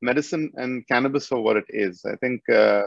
medicine 0.00 0.52
and 0.54 0.86
cannabis 0.86 1.26
for 1.26 1.40
what 1.40 1.56
it 1.56 1.66
is, 1.68 2.04
I 2.04 2.16
think 2.16 2.48
uh, 2.48 2.84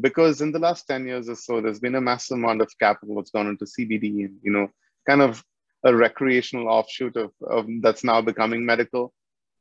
because 0.00 0.40
in 0.40 0.52
the 0.52 0.58
last 0.58 0.86
10 0.86 1.06
years 1.06 1.28
or 1.28 1.34
so, 1.34 1.60
there's 1.60 1.80
been 1.80 1.94
a 1.94 2.00
massive 2.00 2.36
amount 2.36 2.60
of 2.60 2.70
capital 2.78 3.16
that's 3.16 3.30
gone 3.30 3.48
into 3.48 3.64
CBD 3.64 4.24
and, 4.24 4.38
you 4.42 4.52
know, 4.52 4.68
kind 5.08 5.22
of 5.22 5.42
a 5.84 5.94
recreational 5.94 6.68
offshoot 6.68 7.16
of, 7.16 7.32
of 7.48 7.66
that's 7.80 8.04
now 8.04 8.20
becoming 8.20 8.64
medical 8.64 9.12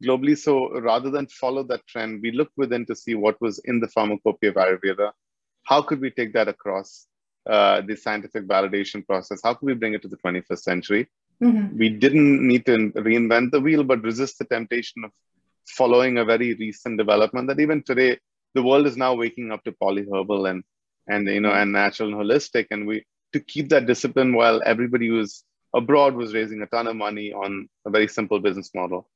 globally. 0.03 0.37
So 0.37 0.79
rather 0.79 1.09
than 1.09 1.27
follow 1.27 1.63
that 1.63 1.85
trend, 1.87 2.21
we 2.21 2.31
looked 2.31 2.57
within 2.57 2.85
to 2.87 2.95
see 2.95 3.15
what 3.15 3.39
was 3.41 3.59
in 3.65 3.79
the 3.79 3.87
pharmacopoeia 3.87 4.51
of 4.51 4.55
Ayurveda. 4.55 5.11
How 5.67 5.81
could 5.81 5.99
we 5.99 6.11
take 6.11 6.31
that 6.33 6.47
across 6.47 7.07
uh, 7.45 7.81
the 7.81 7.95
scientific 7.95 8.47
validation 8.47 9.05
process? 9.05 9.41
How 9.43 9.53
could 9.53 9.65
we 9.65 9.73
bring 9.73 9.93
it 9.93 10.01
to 10.03 10.07
the 10.07 10.17
21st 10.17 10.59
century? 10.59 11.07
Mm-hmm. 11.43 11.77
We 11.77 11.89
didn't 11.89 12.47
need 12.47 12.65
to 12.67 12.75
reinvent 13.07 13.51
the 13.51 13.59
wheel, 13.59 13.83
but 13.83 14.01
resist 14.01 14.39
the 14.39 14.45
temptation 14.45 15.03
of 15.03 15.11
following 15.67 16.17
a 16.17 16.25
very 16.25 16.53
recent 16.53 16.97
development 16.97 17.49
that 17.49 17.59
even 17.59 17.83
today 17.83 18.17
the 18.55 18.63
world 18.63 18.87
is 18.87 18.95
now 18.95 19.13
waking 19.13 19.51
up 19.51 19.63
to 19.65 19.73
polyherbal 19.73 20.49
and 20.49 20.63
and 21.09 21.27
you 21.27 21.41
know 21.41 21.51
and 21.51 21.71
natural 21.73 22.13
and 22.13 22.17
holistic, 22.21 22.67
and 22.71 22.87
we 22.87 23.05
to 23.33 23.39
keep 23.39 23.69
that 23.69 23.85
discipline 23.85 24.33
while 24.33 24.61
everybody 24.65 25.09
who's 25.09 25.43
abroad 25.75 26.15
was 26.15 26.33
raising 26.33 26.61
a 26.61 26.65
ton 26.67 26.87
of 26.87 26.95
money 26.95 27.33
on 27.33 27.67
a 27.85 27.89
very 27.89 28.07
simple 28.07 28.39
business 28.39 28.71
model 28.73 29.07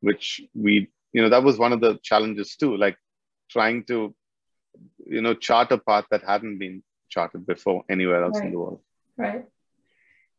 which 0.00 0.40
we 0.54 0.88
you 1.12 1.20
know 1.20 1.28
that 1.28 1.42
was 1.42 1.58
one 1.58 1.72
of 1.72 1.80
the 1.80 1.98
challenges 2.02 2.54
too 2.56 2.76
like 2.76 2.96
trying 3.50 3.82
to 3.84 4.14
you 5.06 5.20
know 5.20 5.34
chart 5.34 5.72
a 5.72 5.78
path 5.78 6.04
that 6.10 6.22
hadn't 6.22 6.58
been 6.58 6.82
charted 7.08 7.46
before 7.46 7.84
anywhere 7.88 8.24
else 8.24 8.38
right. 8.38 8.46
in 8.46 8.52
the 8.52 8.58
world 8.58 8.80
right 9.16 9.44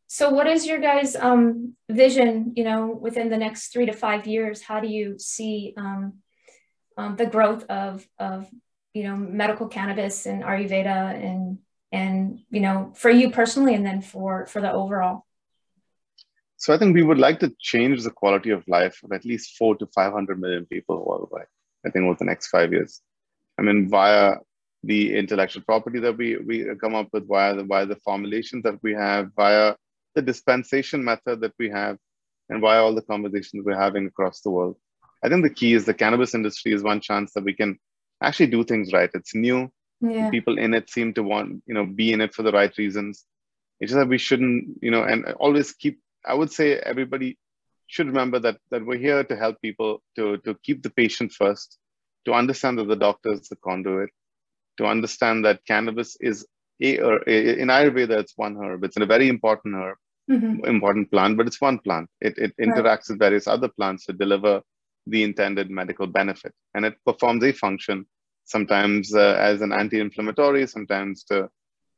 so 0.08 0.30
what 0.30 0.48
is 0.48 0.66
your 0.66 0.80
guys 0.80 1.16
um, 1.16 1.76
vision 1.90 2.54
you 2.56 2.64
know 2.64 2.88
within 2.88 3.30
the 3.30 3.38
next 3.38 3.74
three 3.74 3.86
to 3.86 3.94
five 3.94 4.28
years 4.28 4.62
how 4.62 4.80
do 4.80 4.88
you 4.88 5.18
see 5.18 5.74
um, 5.78 6.14
um, 6.98 7.16
the 7.16 7.26
growth 7.26 7.66
of 7.70 8.08
of 8.20 8.48
you 8.94 9.04
know 9.04 9.16
medical 9.16 9.68
cannabis 9.68 10.26
and 10.26 10.44
ayurveda 10.44 11.14
and 11.24 11.60
and 11.92 12.40
you 12.50 12.60
know 12.60 12.92
for 12.96 13.10
you 13.10 13.32
personally 13.32 13.76
and 13.76 13.86
then 13.86 14.02
for 14.02 14.46
for 14.46 14.62
the 14.62 14.72
overall 14.72 15.28
so 16.58 16.74
I 16.74 16.78
think 16.78 16.96
we 16.96 17.04
would 17.04 17.20
like 17.20 17.40
to 17.42 17.54
change 17.60 18.04
the 18.04 18.10
quality 18.10 18.50
of 18.50 18.68
life 18.68 19.00
of 19.04 19.12
at 19.12 19.24
least 19.24 19.56
four 19.58 19.76
to 19.78 19.86
500 19.86 20.42
million 20.42 20.66
people 20.66 21.06
worldwide, 21.06 21.46
I 21.86 21.92
think 21.92 22.06
over 22.06 22.18
the 22.18 22.26
next 22.26 22.48
five 22.48 22.74
years. 22.74 23.00
I 23.60 23.64
mean, 23.64 23.90
via 23.90 24.38
the 24.84 25.18
intellectual 25.18 25.64
property 25.64 26.00
that 26.00 26.18
we, 26.18 26.38
we 26.38 26.66
come 26.80 26.96
up 26.96 27.10
with, 27.12 27.28
via 27.28 27.56
the, 27.56 27.64
via 27.64 27.86
the 27.86 27.96
formulations 27.98 28.64
that 28.64 28.82
we 28.84 28.94
have, 28.94 29.32
via 29.36 29.76
the 30.16 30.22
dispensation 30.22 31.04
method 31.04 31.42
that 31.42 31.54
we 31.60 31.70
have, 31.70 31.98
and 32.50 32.62
via 32.62 32.82
all 32.82 32.96
the 32.96 33.02
conversations 33.02 33.66
we're 33.66 33.80
having 33.80 34.06
across 34.08 34.42
the 34.42 34.50
world. 34.50 34.78
I 35.24 35.30
think 35.30 35.44
the 35.44 35.54
key 35.54 35.74
is 35.74 35.86
the 35.86 35.94
cannabis 35.94 36.36
industry 36.36 36.74
is 36.74 36.84
one 36.84 37.02
chance 37.02 37.34
that 37.34 37.44
we 37.44 37.54
can 37.54 37.80
actually 38.22 38.48
do 38.48 38.64
things 38.64 38.94
right. 38.94 39.10
It's 39.14 39.36
new. 39.36 39.70
Yeah. 40.00 40.30
People 40.30 40.58
in 40.60 40.74
it 40.74 40.90
seem 40.90 41.14
to 41.16 41.24
want, 41.24 41.64
you 41.66 41.74
know, 41.74 41.86
be 41.86 42.14
in 42.14 42.22
it 42.22 42.34
for 42.34 42.44
the 42.44 42.52
right 42.52 42.76
reasons. 42.78 43.26
It's 43.80 43.92
just 43.92 44.00
that 44.00 44.08
we 44.08 44.18
shouldn't, 44.18 44.80
you 44.82 44.92
know, 44.92 45.04
and 45.04 45.26
always 45.40 45.74
keep 45.74 46.00
I 46.26 46.34
would 46.34 46.52
say 46.52 46.78
everybody 46.78 47.38
should 47.88 48.08
remember 48.08 48.40
that 48.40 48.58
that 48.70 48.86
we're 48.86 48.98
here 48.98 49.24
to 49.24 49.36
help 49.36 49.62
people 49.62 50.04
to 50.16 50.38
to 50.38 50.56
keep 50.64 50.84
the 50.84 50.90
patient 50.90 51.32
first, 51.32 51.80
to 52.28 52.34
understand 52.34 52.78
that 52.78 52.90
the 52.90 52.96
doctor 53.08 53.32
is 53.32 53.48
the 53.48 53.56
conduit, 53.56 54.10
to 54.78 54.86
understand 54.86 55.46
that 55.46 55.66
cannabis 55.66 56.18
is 56.20 56.46
a 56.82 57.00
or 57.00 57.24
in 57.24 57.70
Ayurveda 57.70 58.20
it's 58.20 58.34
one 58.36 58.56
herb. 58.58 58.84
It's 58.84 58.98
a 58.98 59.06
very 59.06 59.30
important 59.30 59.76
herb, 59.76 59.98
mm-hmm. 60.30 60.66
important 60.66 61.10
plant, 61.10 61.38
but 61.38 61.48
it's 61.48 61.62
one 61.62 61.80
plant. 61.80 62.10
It 62.22 62.38
it 62.38 62.54
interacts 62.58 63.10
right. 63.10 63.16
with 63.16 63.20
various 63.20 63.48
other 63.48 63.70
plants 63.70 64.06
to 64.06 64.14
deliver 64.14 64.62
the 65.08 65.24
intended 65.24 65.72
medical 65.72 66.06
benefit, 66.06 66.54
and 66.76 66.86
it 66.86 66.96
performs 67.06 67.44
a 67.44 67.54
function 67.54 68.06
sometimes 68.44 69.14
uh, 69.14 69.38
as 69.40 69.62
an 69.62 69.72
anti-inflammatory, 69.72 70.68
sometimes 70.68 71.24
to 71.26 71.50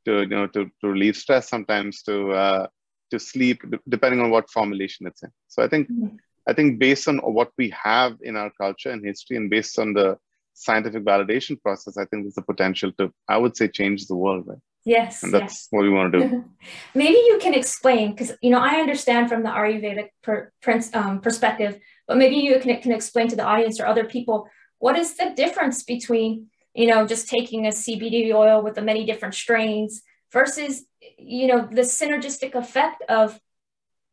to 0.05 0.21
you 0.21 0.27
know 0.27 0.47
to, 0.47 0.65
to 0.81 0.87
relieve 0.87 1.17
stress, 1.17 1.49
sometimes 1.49 2.03
to 2.03 2.31
uh, 2.31 2.67
to 3.11 3.19
sleep, 3.19 3.63
depending 3.87 4.21
on 4.21 4.29
what 4.29 4.49
formulation 4.49 5.07
it's 5.07 5.23
in. 5.23 5.31
So 5.47 5.63
I 5.63 5.67
think 5.67 5.89
mm-hmm. 5.89 6.15
I 6.49 6.53
think 6.53 6.79
based 6.79 7.07
on 7.07 7.19
what 7.19 7.51
we 7.57 7.73
have 7.83 8.17
in 8.21 8.35
our 8.35 8.51
culture 8.63 8.89
and 8.89 9.05
history, 9.05 9.37
and 9.37 9.49
based 9.49 9.77
on 9.77 9.93
the 9.93 10.17
scientific 10.53 11.03
validation 11.05 11.61
process, 11.61 11.95
I 11.97 12.05
think 12.05 12.23
there's 12.23 12.33
the 12.33 12.41
potential 12.41 12.91
to, 12.97 13.13
I 13.27 13.37
would 13.37 13.55
say, 13.55 13.67
change 13.67 14.07
the 14.07 14.15
world. 14.15 14.45
Right? 14.47 14.57
Yes, 14.85 15.21
and 15.23 15.31
that's 15.31 15.53
yes. 15.53 15.67
what 15.69 15.83
we 15.83 15.89
want 15.89 16.13
to 16.13 16.19
do. 16.19 16.45
Maybe 16.95 17.19
you 17.29 17.37
can 17.39 17.53
explain, 17.53 18.11
because 18.11 18.31
you 18.41 18.49
know 18.49 18.59
I 18.59 18.75
understand 18.75 19.29
from 19.29 19.43
the 19.43 19.49
Ayurvedic 19.49 20.07
per, 20.23 20.51
um, 20.93 21.21
perspective, 21.21 21.79
but 22.07 22.17
maybe 22.17 22.37
you 22.37 22.59
can, 22.59 22.81
can 22.81 22.91
explain 22.91 23.27
to 23.27 23.35
the 23.35 23.43
audience 23.43 23.79
or 23.79 23.85
other 23.85 24.05
people 24.05 24.47
what 24.79 24.97
is 24.97 25.15
the 25.15 25.31
difference 25.35 25.83
between 25.83 26.47
you 26.73 26.87
know 26.87 27.05
just 27.05 27.29
taking 27.29 27.67
a 27.67 27.69
CBD 27.69 28.33
oil 28.33 28.63
with 28.63 28.75
the 28.75 28.81
many 28.81 29.05
different 29.05 29.35
strains 29.35 30.01
versus 30.31 30.85
you 31.17 31.47
know 31.47 31.67
the 31.71 31.81
synergistic 31.81 32.55
effect 32.55 33.03
of 33.09 33.39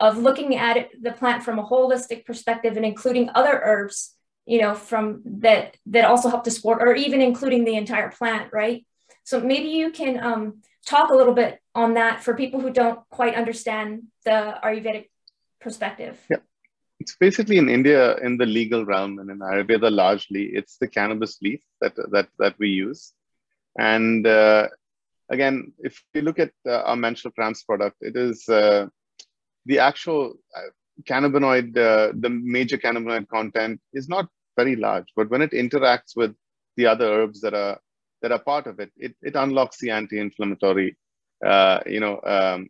of 0.00 0.18
looking 0.18 0.56
at 0.56 0.90
the 1.00 1.12
plant 1.12 1.42
from 1.42 1.58
a 1.58 1.66
holistic 1.66 2.24
perspective 2.24 2.76
and 2.76 2.84
including 2.84 3.30
other 3.34 3.60
herbs 3.64 4.14
you 4.44 4.60
know 4.60 4.74
from 4.74 5.22
that 5.24 5.76
that 5.86 6.04
also 6.04 6.28
help 6.28 6.44
to 6.44 6.50
support 6.50 6.80
or 6.80 6.94
even 6.94 7.20
including 7.20 7.64
the 7.64 7.74
entire 7.74 8.10
plant 8.10 8.52
right? 8.52 8.86
So 9.24 9.40
maybe 9.40 9.68
you 9.70 9.90
can 9.90 10.22
um, 10.22 10.62
talk 10.86 11.10
a 11.10 11.14
little 11.14 11.34
bit 11.34 11.60
on 11.74 11.94
that 11.94 12.22
for 12.22 12.34
people 12.34 12.60
who 12.60 12.70
don't 12.70 13.00
quite 13.10 13.34
understand 13.34 14.04
the 14.24 14.54
ayurvedic 14.64 15.06
perspective. 15.60 16.16
Yeah. 16.30 16.36
It's 17.00 17.16
basically 17.16 17.58
in 17.58 17.68
india 17.68 18.16
in 18.18 18.38
the 18.38 18.46
legal 18.46 18.84
realm 18.84 19.18
and 19.18 19.30
in 19.30 19.38
ayurveda 19.38 19.90
largely 19.92 20.44
it's 20.58 20.78
the 20.78 20.88
cannabis 20.88 21.42
leaf 21.42 21.62
that 21.80 21.94
that 22.12 22.28
that 22.38 22.54
we 22.58 22.68
use. 22.68 23.12
And 23.78 24.26
uh, 24.26 24.68
again, 25.28 25.72
if 25.78 26.02
you 26.14 26.22
look 26.22 26.38
at 26.38 26.52
uh, 26.66 26.82
our 26.88 26.96
menstrual 26.96 27.32
cramps 27.32 27.62
product, 27.62 27.96
it 28.00 28.16
is 28.16 28.48
uh, 28.48 28.86
the 29.66 29.78
actual 29.78 30.34
uh, 30.56 30.70
cannabinoid, 31.04 31.76
uh, 31.76 32.12
the 32.18 32.30
major 32.30 32.78
cannabinoid 32.78 33.28
content 33.28 33.80
is 33.92 34.08
not 34.08 34.28
very 34.56 34.76
large, 34.76 35.06
but 35.14 35.28
when 35.30 35.42
it 35.42 35.50
interacts 35.50 36.16
with 36.16 36.34
the 36.76 36.86
other 36.86 37.06
herbs 37.06 37.40
that 37.40 37.54
are 37.54 37.78
that 38.22 38.32
are 38.32 38.38
part 38.38 38.66
of 38.66 38.80
it, 38.80 38.90
it, 38.96 39.14
it 39.22 39.36
unlocks 39.36 39.78
the 39.78 39.90
anti-inflammatory, 39.90 40.96
uh, 41.44 41.80
you 41.86 42.00
know, 42.00 42.18
um, 42.24 42.68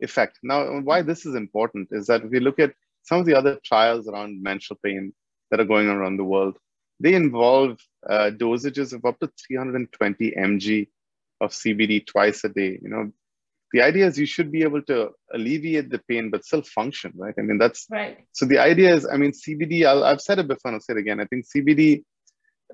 effect. 0.00 0.38
Now, 0.42 0.80
why 0.80 1.02
this 1.02 1.24
is 1.26 1.36
important 1.36 1.88
is 1.92 2.06
that 2.08 2.24
if 2.24 2.32
you 2.32 2.40
look 2.40 2.58
at 2.58 2.74
some 3.02 3.20
of 3.20 3.26
the 3.26 3.34
other 3.34 3.58
trials 3.64 4.08
around 4.08 4.42
menstrual 4.42 4.78
pain 4.84 5.12
that 5.50 5.60
are 5.60 5.64
going 5.64 5.88
on 5.88 5.96
around 5.96 6.16
the 6.16 6.24
world, 6.24 6.58
they 6.98 7.14
involve 7.14 7.78
uh, 8.08 8.30
dosages 8.36 8.92
of 8.92 9.04
up 9.04 9.18
to 9.20 9.30
320 9.46 10.32
mg 10.32 10.88
of 11.40 11.50
CBD 11.52 12.06
twice 12.06 12.44
a 12.44 12.48
day. 12.48 12.78
You 12.82 12.88
know, 12.88 13.12
the 13.72 13.82
idea 13.82 14.06
is 14.06 14.18
you 14.18 14.26
should 14.26 14.50
be 14.50 14.62
able 14.62 14.82
to 14.82 15.10
alleviate 15.32 15.90
the 15.90 16.00
pain 16.08 16.30
but 16.30 16.44
still 16.44 16.62
function, 16.62 17.12
right? 17.16 17.34
I 17.38 17.42
mean, 17.42 17.58
that's 17.58 17.86
right. 17.90 18.18
So 18.32 18.46
the 18.46 18.58
idea 18.58 18.94
is, 18.94 19.06
I 19.06 19.16
mean, 19.16 19.32
CBD. 19.32 19.84
i 19.84 20.08
have 20.08 20.20
said 20.20 20.38
it 20.38 20.48
before, 20.48 20.70
and 20.70 20.76
I'll 20.76 20.80
say 20.80 20.94
it 20.94 20.98
again. 20.98 21.20
I 21.20 21.26
think 21.26 21.46
CBD 21.46 22.02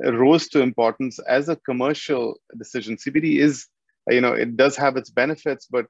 rose 0.01 0.49
to 0.49 0.61
importance 0.61 1.19
as 1.19 1.49
a 1.49 1.57
commercial 1.57 2.39
decision. 2.59 2.97
CBD 2.97 3.39
is, 3.39 3.67
you 4.09 4.21
know, 4.21 4.33
it 4.33 4.57
does 4.57 4.77
have 4.77 4.97
its 4.97 5.11
benefits, 5.11 5.67
but 5.67 5.87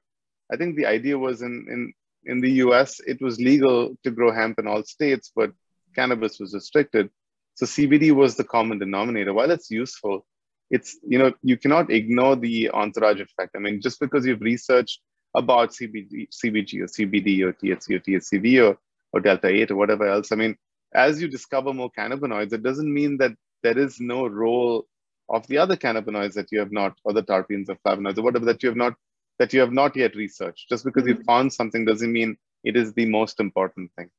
I 0.51 0.57
think 0.57 0.75
the 0.75 0.85
idea 0.85 1.17
was 1.17 1.41
in 1.41 1.65
in 1.69 1.93
in 2.25 2.41
the 2.41 2.51
U.S. 2.65 2.99
it 3.05 3.21
was 3.21 3.39
legal 3.39 3.97
to 4.03 4.11
grow 4.11 4.31
hemp 4.31 4.59
in 4.59 4.67
all 4.67 4.83
states, 4.83 5.31
but 5.33 5.51
cannabis 5.95 6.39
was 6.39 6.53
restricted. 6.53 7.09
So 7.55 7.65
CBD 7.65 8.11
was 8.11 8.35
the 8.35 8.43
common 8.43 8.79
denominator. 8.79 9.33
While 9.33 9.51
it's 9.51 9.71
useful, 9.71 10.25
it's 10.69 10.97
you 11.07 11.17
know 11.17 11.31
you 11.41 11.57
cannot 11.57 11.91
ignore 11.91 12.35
the 12.35 12.69
entourage 12.71 13.21
effect. 13.21 13.55
I 13.55 13.59
mean, 13.59 13.81
just 13.81 13.99
because 13.99 14.25
you've 14.25 14.41
researched 14.41 15.01
about 15.35 15.71
CBD, 15.71 16.27
CBG 16.29 16.81
or 16.81 16.87
CBD 16.87 17.41
or 17.41 17.53
THC 17.53 17.95
or 17.95 17.99
THCV 17.99 18.67
or, 18.67 18.77
or 19.13 19.19
delta 19.19 19.47
8 19.47 19.71
or 19.71 19.75
whatever 19.75 20.07
else, 20.07 20.31
I 20.31 20.35
mean, 20.35 20.57
as 20.93 21.21
you 21.21 21.27
discover 21.27 21.73
more 21.73 21.91
cannabinoids, 21.97 22.53
it 22.53 22.63
doesn't 22.63 22.91
mean 22.91 23.17
that 23.17 23.33
there 23.63 23.77
is 23.77 23.99
no 23.99 24.27
role 24.27 24.85
of 25.29 25.45
the 25.47 25.57
other 25.57 25.75
cannabinoids 25.75 26.33
that 26.33 26.51
you 26.51 26.59
have 26.59 26.71
not, 26.71 26.97
or 27.03 27.13
the 27.13 27.23
terpenes 27.23 27.69
or 27.69 27.75
flavonoids 27.85 28.17
or 28.17 28.23
whatever 28.23 28.45
that 28.45 28.63
you 28.63 28.69
have 28.69 28.77
not 28.77 28.93
that 29.39 29.53
you 29.53 29.59
have 29.59 29.71
not 29.71 29.95
yet 29.95 30.15
researched. 30.15 30.67
Just 30.69 30.83
because 30.83 31.03
mm-hmm. 31.03 31.19
you 31.19 31.23
found 31.23 31.53
something 31.53 31.85
doesn't 31.85 32.11
mean 32.11 32.37
it 32.63 32.75
is 32.75 32.93
the 32.93 33.05
most 33.05 33.39
important 33.39 33.91
thing. 33.95 34.09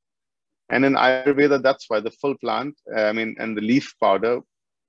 And 0.70 0.84
in 0.84 0.94
Ayurveda, 0.94 1.62
that's 1.62 1.86
why 1.88 2.00
the 2.00 2.10
full 2.10 2.36
plant, 2.36 2.78
I 2.94 3.12
mean, 3.12 3.34
and 3.38 3.56
the 3.56 3.62
leaf 3.62 3.94
powder 4.00 4.40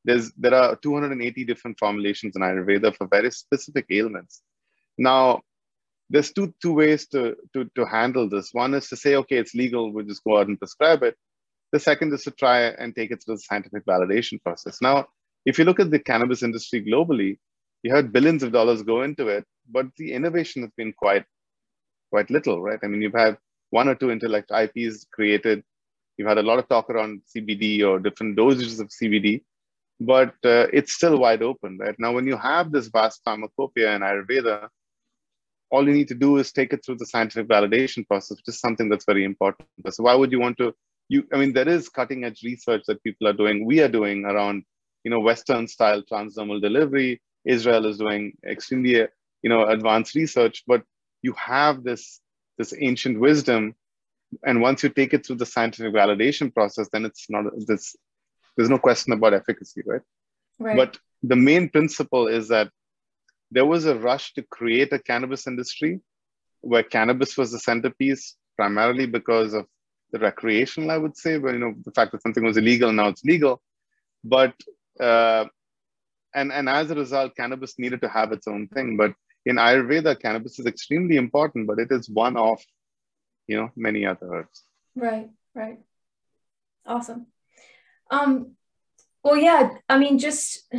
there's 0.06 0.32
there 0.38 0.54
are 0.54 0.76
280 0.76 1.46
different 1.46 1.78
formulations 1.78 2.36
in 2.36 2.42
Ayurveda 2.42 2.96
for 2.96 3.08
very 3.08 3.32
specific 3.32 3.86
ailments. 3.92 4.42
Now, 4.98 5.42
there's 6.10 6.32
two 6.32 6.54
two 6.62 6.74
ways 6.74 7.08
to, 7.08 7.36
to 7.54 7.70
to 7.76 7.86
handle 7.86 8.30
this. 8.30 8.50
One 8.54 8.74
is 8.74 8.88
to 8.90 8.96
say, 8.96 9.16
okay, 9.16 9.38
it's 9.38 9.54
legal, 9.54 9.92
we'll 9.92 10.06
just 10.06 10.24
go 10.24 10.40
out 10.40 10.48
and 10.48 10.58
prescribe 10.58 11.04
it. 11.04 11.16
The 11.72 11.80
second 11.80 12.14
is 12.14 12.24
to 12.24 12.32
try 12.32 12.62
and 12.62 12.96
take 12.96 13.12
it 13.12 13.24
through 13.24 13.36
the 13.36 13.42
scientific 13.42 13.86
validation 13.86 14.42
process. 14.42 14.80
Now, 14.82 15.06
if 15.46 15.60
you 15.60 15.66
look 15.66 15.80
at 15.80 15.92
the 15.92 16.00
cannabis 16.00 16.42
industry 16.42 16.84
globally, 16.84 17.38
you 17.84 17.94
had 17.94 18.12
billions 18.12 18.42
of 18.44 18.52
dollars 18.52 18.82
go 18.82 19.04
into 19.04 19.28
it, 19.28 19.46
but 19.70 19.86
the 19.98 20.14
innovation 20.14 20.64
has 20.64 20.72
been 20.76 20.94
quite 20.94 21.26
quite 22.10 22.30
little, 22.30 22.62
right? 22.62 22.80
I 22.84 22.88
mean, 22.88 23.02
you've 23.02 23.14
had 23.14 23.38
one 23.70 23.88
or 23.88 23.96
two 23.96 24.12
intellect 24.12 24.52
IPs 24.52 25.06
created. 25.12 25.64
You've 26.18 26.28
had 26.28 26.40
a 26.40 26.44
lot 26.44 26.60
of 26.60 26.68
talk 26.68 26.90
around 26.90 27.22
CBD 27.34 27.84
or 27.88 28.00
different 28.00 28.38
dosages 28.38 28.80
of 28.80 28.90
CBD, 28.90 29.44
but 30.00 30.34
uh, 30.46 30.68
it's 30.72 30.94
still 30.94 31.18
wide 31.20 31.44
open, 31.44 31.78
right? 31.78 31.96
Now, 32.00 32.14
when 32.14 32.26
you 32.26 32.38
have 32.38 32.72
this 32.72 32.88
vast 32.88 33.22
pharmacopoeia 33.26 33.96
in 33.96 34.02
Ayurveda, 34.02 34.70
all 35.72 35.88
you 35.88 35.94
need 35.94 36.08
to 36.08 36.16
do 36.16 36.38
is 36.38 36.52
take 36.52 36.74
it 36.74 36.84
through 36.84 36.96
the 36.96 37.06
scientific 37.06 37.48
validation 37.48 38.08
process, 38.08 38.38
which 38.38 38.48
is 38.48 38.60
something 38.60 38.90
that's 38.90 39.06
very 39.06 39.24
important. 39.24 39.68
So 39.90 40.04
why 40.04 40.16
would 40.16 40.32
you 40.32 40.40
want 40.40 40.58
to, 40.58 40.74
you, 41.10 41.26
I 41.34 41.38
mean, 41.38 41.54
there 41.54 41.68
is 41.68 41.90
cutting 41.90 42.24
edge 42.24 42.42
research 42.44 42.84
that 42.88 43.04
people 43.04 43.28
are 43.28 43.34
doing, 43.34 43.66
we 43.66 43.82
are 43.82 43.90
doing 43.90 44.26
around, 44.26 44.64
you 45.04 45.12
know, 45.12 45.20
Western 45.20 45.68
style 45.68 46.02
transdermal 46.02 46.62
delivery. 46.62 47.22
Israel 47.46 47.86
is 47.86 47.98
doing 47.98 48.34
extremely, 48.48 48.96
you 49.44 49.50
know, 49.50 49.68
advanced 49.68 50.16
research, 50.16 50.64
but 50.66 50.84
you 51.22 51.34
have 51.34 51.84
this, 51.84 52.20
this 52.58 52.74
ancient 52.80 53.20
wisdom. 53.20 53.76
And 54.46 54.62
once 54.62 54.84
you 54.84 54.90
take 54.90 55.14
it 55.14 55.26
through 55.26 55.38
the 55.38 55.46
scientific 55.46 55.94
validation 55.94 56.54
process, 56.54 56.90
then 56.92 57.06
it's 57.06 57.30
not 57.30 57.46
this 57.68 57.96
there's 58.56 58.70
no 58.70 58.80
question 58.80 59.14
about 59.14 59.34
efficacy, 59.34 59.82
right? 59.86 60.02
Right. 60.60 60.76
But 60.76 60.98
the 61.24 61.36
main 61.36 61.70
principle 61.70 62.28
is 62.28 62.48
that 62.50 62.70
there 63.52 63.66
was 63.66 63.86
a 63.86 63.96
rush 63.96 64.34
to 64.34 64.44
create 64.44 64.94
a 64.94 65.00
cannabis 65.00 65.48
industry 65.48 66.02
where 66.62 66.84
cannabis 66.84 67.38
was 67.38 67.52
the 67.52 67.60
centerpiece, 67.60 68.36
primarily 68.56 69.06
because 69.06 69.54
of 69.54 69.66
the 70.12 70.20
recreational, 70.20 70.92
I 70.92 70.98
would 70.98 71.16
say, 71.16 71.38
but 71.38 71.54
you 71.54 71.60
know, 71.60 71.74
the 71.86 71.92
fact 71.92 72.12
that 72.12 72.22
something 72.22 72.44
was 72.44 72.58
illegal, 72.58 72.92
now 72.92 73.08
it's 73.08 73.24
legal. 73.24 73.62
But 74.24 74.54
uh, 75.00 75.46
and 76.34 76.52
and 76.52 76.68
as 76.68 76.92
a 76.92 76.96
result, 76.96 77.36
cannabis 77.36 77.80
needed 77.80 78.02
to 78.02 78.10
have 78.10 78.32
its 78.32 78.48
own 78.48 78.68
thing. 78.68 78.98
But 78.98 79.14
in 79.46 79.56
Ayurveda, 79.56 80.20
cannabis 80.20 80.60
is 80.60 80.66
extremely 80.66 81.16
important, 81.16 81.68
but 81.68 81.80
it 81.80 81.88
is 81.92 82.10
one 82.10 82.36
of, 82.38 82.62
you 83.48 83.58
know, 83.58 83.70
many 83.76 84.06
other 84.06 84.34
herbs. 84.34 84.64
Right, 84.96 85.30
right. 85.56 85.80
Awesome. 86.86 87.28
Um, 88.10 88.56
well, 89.24 89.38
yeah, 89.38 89.72
I 89.88 89.98
mean, 89.98 90.18
just 90.18 90.72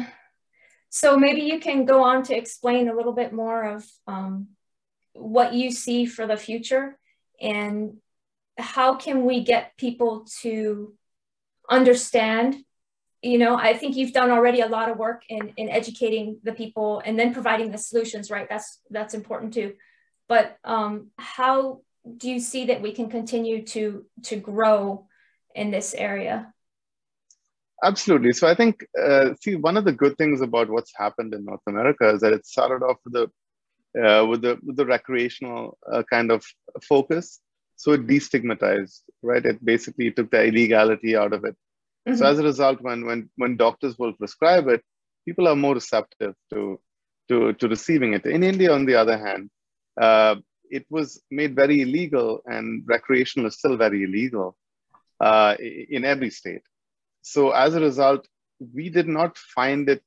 so 0.88 1.16
maybe 1.16 1.42
you 1.42 1.60
can 1.60 1.84
go 1.84 2.02
on 2.02 2.22
to 2.24 2.36
explain 2.36 2.88
a 2.88 2.94
little 2.94 3.12
bit 3.12 3.32
more 3.32 3.62
of 3.64 3.86
um, 4.06 4.48
what 5.12 5.54
you 5.54 5.70
see 5.70 6.06
for 6.06 6.26
the 6.26 6.36
future 6.36 6.98
and 7.40 7.96
how 8.58 8.96
can 8.96 9.24
we 9.24 9.42
get 9.42 9.76
people 9.76 10.26
to 10.42 10.94
understand 11.70 12.56
you 13.22 13.38
know 13.38 13.56
i 13.56 13.72
think 13.72 13.96
you've 13.96 14.12
done 14.12 14.30
already 14.30 14.60
a 14.60 14.66
lot 14.66 14.90
of 14.90 14.98
work 14.98 15.22
in 15.28 15.52
in 15.56 15.68
educating 15.68 16.38
the 16.42 16.52
people 16.52 17.00
and 17.04 17.18
then 17.18 17.32
providing 17.32 17.70
the 17.70 17.78
solutions 17.78 18.30
right? 18.30 18.48
That's 18.48 18.80
that's 18.90 19.14
important 19.14 19.54
too. 19.54 19.74
But 20.28 20.56
um, 20.64 21.10
how 21.18 21.80
do 22.16 22.30
you 22.30 22.40
see 22.40 22.66
that 22.66 22.82
we 22.82 22.92
can 22.92 23.10
continue 23.10 23.64
to 23.66 24.06
to 24.24 24.36
grow 24.36 25.06
in 25.54 25.70
this 25.70 25.92
area 25.94 26.52
Absolutely. 27.82 28.32
So 28.32 28.46
I 28.46 28.54
think, 28.54 28.84
uh, 29.00 29.30
see, 29.40 29.54
one 29.54 29.76
of 29.76 29.84
the 29.84 29.92
good 29.92 30.16
things 30.18 30.42
about 30.42 30.68
what's 30.68 30.92
happened 30.94 31.32
in 31.32 31.44
North 31.44 31.62
America 31.66 32.10
is 32.10 32.20
that 32.20 32.32
it 32.32 32.46
started 32.46 32.84
off 32.84 32.98
with 33.04 33.14
the 33.14 33.30
uh, 34.00 34.24
with 34.24 34.42
the 34.42 34.58
with 34.62 34.76
the 34.76 34.86
recreational 34.86 35.78
uh, 35.90 36.02
kind 36.10 36.30
of 36.30 36.44
focus. 36.82 37.40
So 37.76 37.92
it 37.92 38.06
destigmatized, 38.06 39.00
right? 39.22 39.44
It 39.44 39.64
basically 39.64 40.10
took 40.10 40.30
the 40.30 40.44
illegality 40.44 41.16
out 41.16 41.32
of 41.32 41.44
it. 41.44 41.56
Mm-hmm. 42.06 42.18
So 42.18 42.26
as 42.26 42.38
a 42.38 42.44
result, 42.44 42.82
when 42.82 43.06
when 43.06 43.30
when 43.36 43.56
doctors 43.56 43.98
will 43.98 44.12
prescribe 44.12 44.68
it, 44.68 44.82
people 45.26 45.48
are 45.48 45.56
more 45.56 45.74
receptive 45.74 46.34
to 46.52 46.78
to 47.28 47.54
to 47.54 47.68
receiving 47.68 48.12
it. 48.12 48.26
In 48.26 48.42
India, 48.42 48.72
on 48.72 48.84
the 48.84 48.96
other 48.96 49.16
hand, 49.16 49.48
uh, 50.00 50.36
it 50.70 50.84
was 50.90 51.22
made 51.30 51.56
very 51.56 51.80
illegal, 51.80 52.42
and 52.44 52.84
recreational 52.86 53.46
is 53.46 53.56
still 53.56 53.76
very 53.78 54.04
illegal 54.04 54.54
uh, 55.18 55.56
in 55.58 56.04
every 56.04 56.28
state 56.28 56.62
so 57.22 57.50
as 57.50 57.74
a 57.74 57.80
result, 57.80 58.26
we 58.74 58.90
did 58.90 59.08
not 59.08 59.38
find 59.38 59.88
it. 59.88 60.02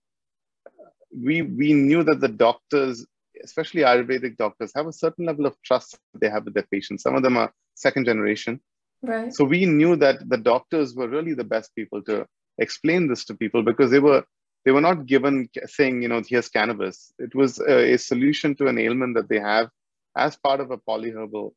We 1.15 1.41
we 1.41 1.73
knew 1.73 2.03
that 2.03 2.19
the 2.19 2.27
doctors, 2.27 3.05
especially 3.43 3.81
Ayurvedic 3.81 4.37
doctors, 4.37 4.71
have 4.75 4.87
a 4.87 4.93
certain 4.93 5.25
level 5.25 5.45
of 5.45 5.55
trust 5.63 5.97
they 6.19 6.29
have 6.29 6.45
with 6.45 6.53
their 6.53 6.67
patients. 6.71 7.03
Some 7.03 7.15
of 7.15 7.23
them 7.23 7.37
are 7.37 7.51
second 7.75 8.05
generation. 8.05 8.59
Right. 9.01 9.33
So 9.33 9.43
we 9.43 9.65
knew 9.65 9.95
that 9.97 10.27
the 10.29 10.37
doctors 10.37 10.95
were 10.95 11.09
really 11.09 11.33
the 11.33 11.43
best 11.43 11.75
people 11.75 12.01
to 12.03 12.25
explain 12.57 13.07
this 13.07 13.25
to 13.25 13.35
people 13.35 13.63
because 13.63 13.91
they 13.91 13.99
were 13.99 14.23
they 14.65 14.71
were 14.71 14.81
not 14.81 15.05
given 15.05 15.49
saying 15.65 16.01
you 16.01 16.07
know 16.07 16.21
here's 16.27 16.49
cannabis. 16.49 17.11
It 17.19 17.35
was 17.35 17.59
a, 17.59 17.93
a 17.93 17.97
solution 17.97 18.55
to 18.55 18.67
an 18.67 18.79
ailment 18.79 19.15
that 19.15 19.29
they 19.29 19.39
have 19.39 19.69
as 20.17 20.35
part 20.37 20.59
of 20.59 20.71
a 20.71 20.77
polyherbal 20.77 21.51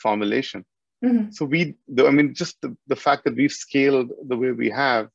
formulation. 0.00 0.64
Mm-hmm. 1.02 1.30
So 1.30 1.44
we, 1.44 1.74
I 1.98 2.10
mean, 2.10 2.34
just 2.34 2.60
the, 2.60 2.76
the 2.86 2.96
fact 2.96 3.24
that 3.24 3.34
we've 3.34 3.52
scaled 3.52 4.12
the 4.26 4.36
way 4.36 4.52
we 4.52 4.70
have, 4.70 5.08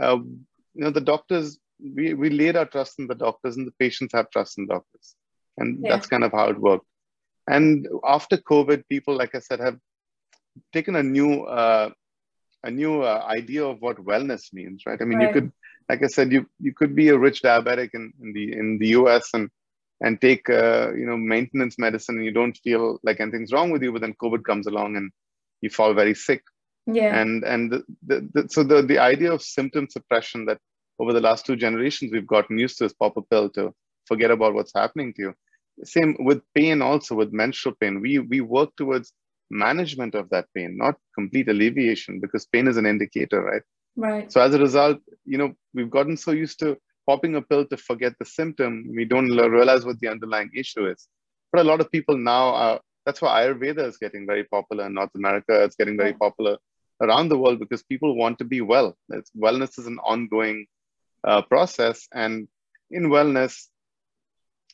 uh, 0.00 0.16
you 0.16 0.84
know, 0.84 0.90
the 0.90 1.00
doctors, 1.00 1.58
we, 1.80 2.14
we 2.14 2.30
laid 2.30 2.56
our 2.56 2.66
trust 2.66 2.98
in 2.98 3.06
the 3.06 3.14
doctors 3.14 3.56
and 3.56 3.66
the 3.66 3.72
patients 3.78 4.12
have 4.14 4.30
trust 4.30 4.58
in 4.58 4.66
doctors. 4.66 5.16
And 5.58 5.80
yeah. 5.82 5.90
that's 5.90 6.06
kind 6.06 6.22
of 6.22 6.32
how 6.32 6.48
it 6.48 6.58
worked. 6.58 6.86
And 7.48 7.88
after 8.06 8.36
COVID, 8.36 8.84
people, 8.88 9.16
like 9.16 9.34
I 9.34 9.40
said, 9.40 9.60
have 9.60 9.78
taken 10.72 10.96
a 10.96 11.02
new, 11.02 11.42
uh, 11.42 11.90
a 12.62 12.70
new 12.70 13.02
uh, 13.02 13.24
idea 13.28 13.64
of 13.64 13.80
what 13.80 14.04
wellness 14.04 14.52
means, 14.52 14.82
right? 14.86 15.00
I 15.00 15.04
mean, 15.04 15.18
right. 15.18 15.28
you 15.28 15.32
could, 15.32 15.52
like 15.88 16.02
I 16.02 16.08
said, 16.08 16.32
you, 16.32 16.46
you 16.60 16.72
could 16.72 16.94
be 16.94 17.08
a 17.08 17.18
rich 17.18 17.42
diabetic 17.42 17.90
in, 17.94 18.12
in 18.20 18.32
the, 18.32 18.52
in 18.52 18.78
the 18.78 18.88
US 18.88 19.30
and 19.34 19.50
and 20.02 20.20
take 20.20 20.48
uh, 20.50 20.92
you 20.94 21.06
know 21.06 21.16
maintenance 21.16 21.78
medicine 21.78 22.16
and 22.16 22.24
you 22.24 22.32
don't 22.32 22.58
feel 22.58 22.98
like 23.02 23.20
anything's 23.20 23.52
wrong 23.52 23.70
with 23.70 23.82
you 23.82 23.92
but 23.92 24.02
then 24.02 24.14
covid 24.22 24.44
comes 24.44 24.66
along 24.66 24.96
and 24.96 25.10
you 25.60 25.70
fall 25.70 25.94
very 25.94 26.14
sick. 26.14 26.42
Yeah. 26.86 27.20
And 27.20 27.44
and 27.44 27.72
the, 27.72 27.84
the, 28.06 28.28
the, 28.34 28.48
so 28.48 28.62
the 28.62 28.82
the 28.82 28.98
idea 28.98 29.32
of 29.32 29.42
symptom 29.42 29.88
suppression 29.90 30.46
that 30.46 30.58
over 30.98 31.12
the 31.12 31.20
last 31.20 31.44
two 31.44 31.56
generations 31.56 32.12
we've 32.12 32.26
gotten 32.26 32.58
used 32.58 32.78
to 32.78 32.84
is 32.84 32.94
pop 32.94 33.16
a 33.16 33.22
pill 33.22 33.48
to 33.50 33.74
forget 34.06 34.30
about 34.30 34.54
what's 34.54 34.72
happening 34.74 35.12
to 35.14 35.22
you. 35.22 35.34
Same 35.84 36.16
with 36.20 36.40
pain 36.54 36.80
also 36.80 37.14
with 37.14 37.32
menstrual 37.32 37.74
pain. 37.80 38.00
We 38.00 38.20
we 38.20 38.40
work 38.40 38.70
towards 38.76 39.12
management 39.50 40.14
of 40.16 40.28
that 40.30 40.46
pain 40.56 40.76
not 40.76 40.96
complete 41.14 41.48
alleviation 41.48 42.18
because 42.20 42.46
pain 42.46 42.66
is 42.66 42.76
an 42.76 42.86
indicator 42.86 43.40
right? 43.42 43.62
Right. 43.96 44.30
So 44.32 44.40
as 44.40 44.54
a 44.54 44.58
result 44.58 44.98
you 45.24 45.38
know 45.38 45.52
we've 45.72 45.90
gotten 45.90 46.16
so 46.16 46.32
used 46.32 46.58
to 46.60 46.76
popping 47.06 47.36
a 47.36 47.42
pill 47.42 47.64
to 47.66 47.76
forget 47.76 48.14
the 48.18 48.24
symptom, 48.24 48.92
we 48.94 49.04
don't 49.04 49.28
realize 49.28 49.84
what 49.84 50.00
the 50.00 50.08
underlying 50.08 50.50
issue 50.54 50.86
is. 50.86 51.08
But 51.52 51.62
a 51.62 51.64
lot 51.64 51.80
of 51.80 51.90
people 51.90 52.16
now 52.16 52.48
are, 52.48 52.80
that's 53.04 53.22
why 53.22 53.42
Ayurveda 53.42 53.86
is 53.86 53.98
getting 53.98 54.26
very 54.26 54.44
popular 54.44 54.86
in 54.86 54.94
North 54.94 55.14
America. 55.14 55.62
It's 55.62 55.76
getting 55.76 55.96
very 55.96 56.12
popular 56.12 56.58
around 57.00 57.28
the 57.28 57.38
world 57.38 57.60
because 57.60 57.82
people 57.82 58.16
want 58.16 58.38
to 58.38 58.44
be 58.44 58.60
well. 58.60 58.96
It's, 59.10 59.30
wellness 59.30 59.78
is 59.78 59.86
an 59.86 59.98
ongoing 59.98 60.66
uh, 61.24 61.42
process. 61.42 62.08
And 62.12 62.48
in 62.90 63.04
wellness, 63.04 63.66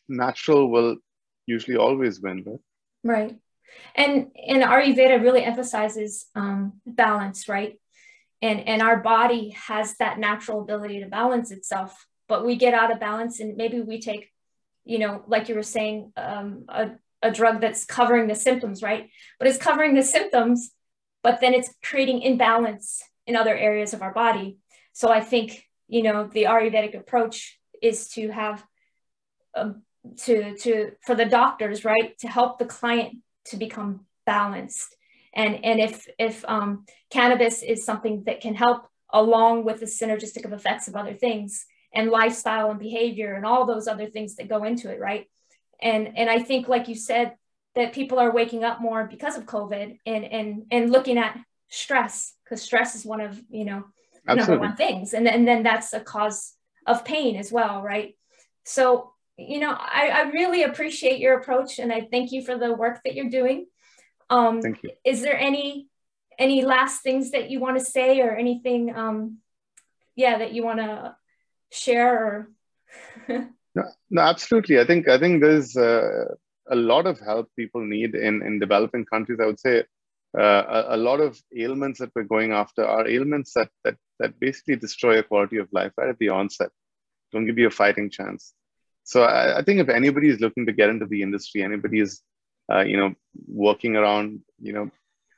natural 0.09 0.71
will 0.71 0.97
usually 1.47 1.77
always 1.77 2.21
win, 2.21 2.45
right? 2.47 2.61
Right. 3.05 3.37
And, 3.95 4.31
and 4.49 4.63
Ayurveda 4.63 5.23
really 5.23 5.45
emphasizes 5.45 6.27
um, 6.35 6.81
balance, 6.87 7.49
right? 7.49 7.79
And, 8.41 8.67
and 8.67 8.83
our 8.83 8.99
body 8.99 9.51
has 9.51 9.97
that 9.99 10.19
natural 10.19 10.63
ability 10.63 11.01
to 11.01 11.07
balance 11.07 11.51
itself 11.51 12.07
but 12.33 12.47
we 12.47 12.57
get 12.57 12.73
out 12.73 12.91
of 12.91 12.99
balance 12.99 13.41
and 13.41 13.59
maybe 13.59 13.79
we 13.83 14.01
take 14.01 14.31
you 14.87 14.99
know 14.99 15.23
like 15.27 15.51
you 15.51 15.55
were 15.55 15.71
saying 15.77 15.97
um, 16.17 16.65
a, 16.69 16.93
a 17.21 17.31
drug 17.31 17.61
that's 17.61 17.85
covering 17.85 18.27
the 18.27 18.35
symptoms 18.35 18.83
right? 18.83 19.11
But 19.39 19.49
it's 19.49 19.65
covering 19.69 19.95
the 19.95 20.03
symptoms 20.17 20.71
but 21.23 21.41
then 21.43 21.53
it's 21.53 21.71
creating 21.89 22.23
imbalance 22.23 23.03
in 23.27 23.37
other 23.37 23.55
areas 23.55 23.93
of 23.93 24.01
our 24.01 24.15
body. 24.25 24.57
So 24.95 25.11
i 25.19 25.21
think 25.21 25.47
you 25.89 26.03
know 26.07 26.19
the 26.37 26.45
ayurvedic 26.45 26.95
approach 27.03 27.37
is 27.91 28.09
to 28.15 28.23
have 28.41 28.65
um, 29.55 29.83
to 30.25 30.57
to 30.65 30.73
for 31.07 31.15
the 31.15 31.27
doctors 31.41 31.85
right 31.85 32.09
to 32.23 32.29
help 32.29 32.59
the 32.59 32.71
client 32.79 33.11
to 33.51 33.59
become 33.59 34.07
balanced. 34.25 34.91
And 35.35 35.53
and 35.69 35.79
if 35.81 36.07
if 36.19 36.45
um, 36.49 36.87
cannabis 37.11 37.63
is 37.63 37.85
something 37.85 38.25
that 38.25 38.41
can 38.41 38.55
help 38.55 38.81
along 39.21 39.65
with 39.67 39.81
the 39.81 39.93
synergistic 39.99 40.47
of 40.47 40.55
effects 40.55 40.89
of 40.89 40.97
other 40.97 41.17
things 41.27 41.67
and 41.95 42.11
lifestyle 42.11 42.71
and 42.71 42.81
behavior 42.81 43.35
and 43.35 43.45
all 43.45 43.67
those 43.67 43.89
other 43.89 44.07
things 44.07 44.37
that 44.37 44.49
go 44.49 44.65
into 44.65 44.91
it 44.91 45.01
right 45.01 45.27
and 45.81 46.17
and 46.17 46.31
i 46.31 46.39
think 46.39 46.69
like 46.69 46.89
you 46.89 46.95
said 46.95 47.35
that 47.75 47.93
people 47.93 48.19
are 48.19 48.33
waking 48.33 48.65
up 48.65 48.81
more 48.81 49.07
because 49.07 49.37
of 49.37 49.47
covid 49.47 49.99
and 50.07 50.25
and 50.25 50.65
and 50.71 50.93
looking 50.93 51.19
at 51.19 51.39
stress 51.69 52.35
because 52.45 52.63
stress 52.63 52.95
is 52.95 53.05
one 53.05 53.21
of 53.21 53.41
you 53.51 53.65
know 53.65 53.85
number 54.27 54.59
one 54.59 54.77
things. 54.77 55.15
And, 55.15 55.27
and 55.29 55.47
then 55.47 55.63
that's 55.63 55.93
a 55.93 56.01
cause 56.01 56.55
of 56.87 57.05
pain 57.05 57.37
as 57.37 57.53
well, 57.53 57.83
right? 57.83 58.17
So, 58.65 59.13
you 59.37 59.61
know, 59.61 59.71
I, 59.71 60.09
I 60.09 60.23
really 60.31 60.63
appreciate 60.63 61.19
your 61.19 61.39
approach 61.39 61.79
and 61.79 61.93
I 61.93 62.07
thank 62.11 62.33
you 62.33 62.45
for 62.45 62.57
the 62.57 62.73
work 62.73 63.01
that 63.05 63.15
you're 63.15 63.31
doing. 63.31 63.67
Um, 64.31 64.63
thank 64.63 64.83
you. 64.83 64.91
Is 65.05 65.23
there 65.23 65.39
any 65.39 65.89
any 66.39 66.65
last 66.65 67.03
things 67.03 67.33
that 67.33 67.51
you 67.51 67.61
want 67.61 67.79
to 67.79 67.85
say 67.85 68.21
or 68.21 68.35
anything 68.35 68.97
um, 68.97 69.37
yeah 70.17 70.39
that 70.39 70.55
you 70.55 70.65
want 70.65 70.79
to 70.79 71.15
share. 71.73 72.49
No, 73.75 73.85
no 74.11 74.21
absolutely. 74.21 74.79
I 74.79 74.85
think 74.85 75.09
i 75.09 75.19
think 75.19 75.41
there's 75.41 75.77
uh, 75.77 76.27
a 76.71 76.77
lot 76.77 77.07
of 77.07 77.19
help 77.21 77.49
people 77.57 77.85
need 77.85 78.15
in 78.15 78.43
in 78.43 78.59
developing 78.59 79.05
countries. 79.05 79.39
I 79.43 79.47
would 79.47 79.61
say 79.61 79.85
uh, 80.39 80.63
a, 80.79 80.97
a, 80.97 80.99
lot 80.99 81.21
of 81.21 81.39
ailments 81.57 81.99
that 82.01 82.11
we're 82.15 82.33
going 82.35 82.53
after 82.53 82.85
are 82.85 83.09
ailments 83.09 83.53
that 83.55 83.71
that 83.85 83.97
that 84.19 84.39
basically 84.39 84.77
destroy 84.77 85.15
your 85.15 85.23
quality 85.23 85.59
of 85.59 85.69
life 85.73 85.93
right 85.97 86.09
at 86.09 86.19
the 86.19 86.29
onset. 86.29 86.71
Don't 87.33 87.47
give 87.47 87.59
you 87.59 87.69
a 87.69 87.79
fighting 87.83 88.11
chance. 88.11 88.53
So 89.05 89.23
I, 89.23 89.59
I 89.59 89.63
think 89.63 89.81
if 89.81 89.89
anybody 89.89 90.29
is 90.29 90.41
looking 90.41 90.67
to 90.67 90.73
get 90.73 90.91
into 90.91 91.07
the 91.07 91.23
industry 91.23 91.63
anybody 91.63 92.01
is 92.01 92.23
uh, 92.73 92.81
you 92.83 92.97
know 92.97 93.15
working 93.49 93.97
around 93.97 94.41
you 94.61 94.73
know 94.73 94.91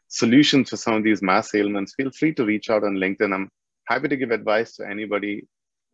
solutions 0.08 0.70
for 0.70 0.76
some 0.76 0.94
of 0.94 1.02
these 1.02 1.22
mass 1.22 1.54
ailments 1.54 1.94
feel 1.94 2.10
free 2.10 2.34
to 2.34 2.44
reach 2.44 2.68
out 2.70 2.84
on 2.84 2.96
linkedin. 2.96 3.34
I'm 3.34 3.48
happy 3.86 4.08
to 4.08 4.16
give 4.16 4.30
advice 4.30 4.76
to 4.76 4.88
anybody 4.88 5.46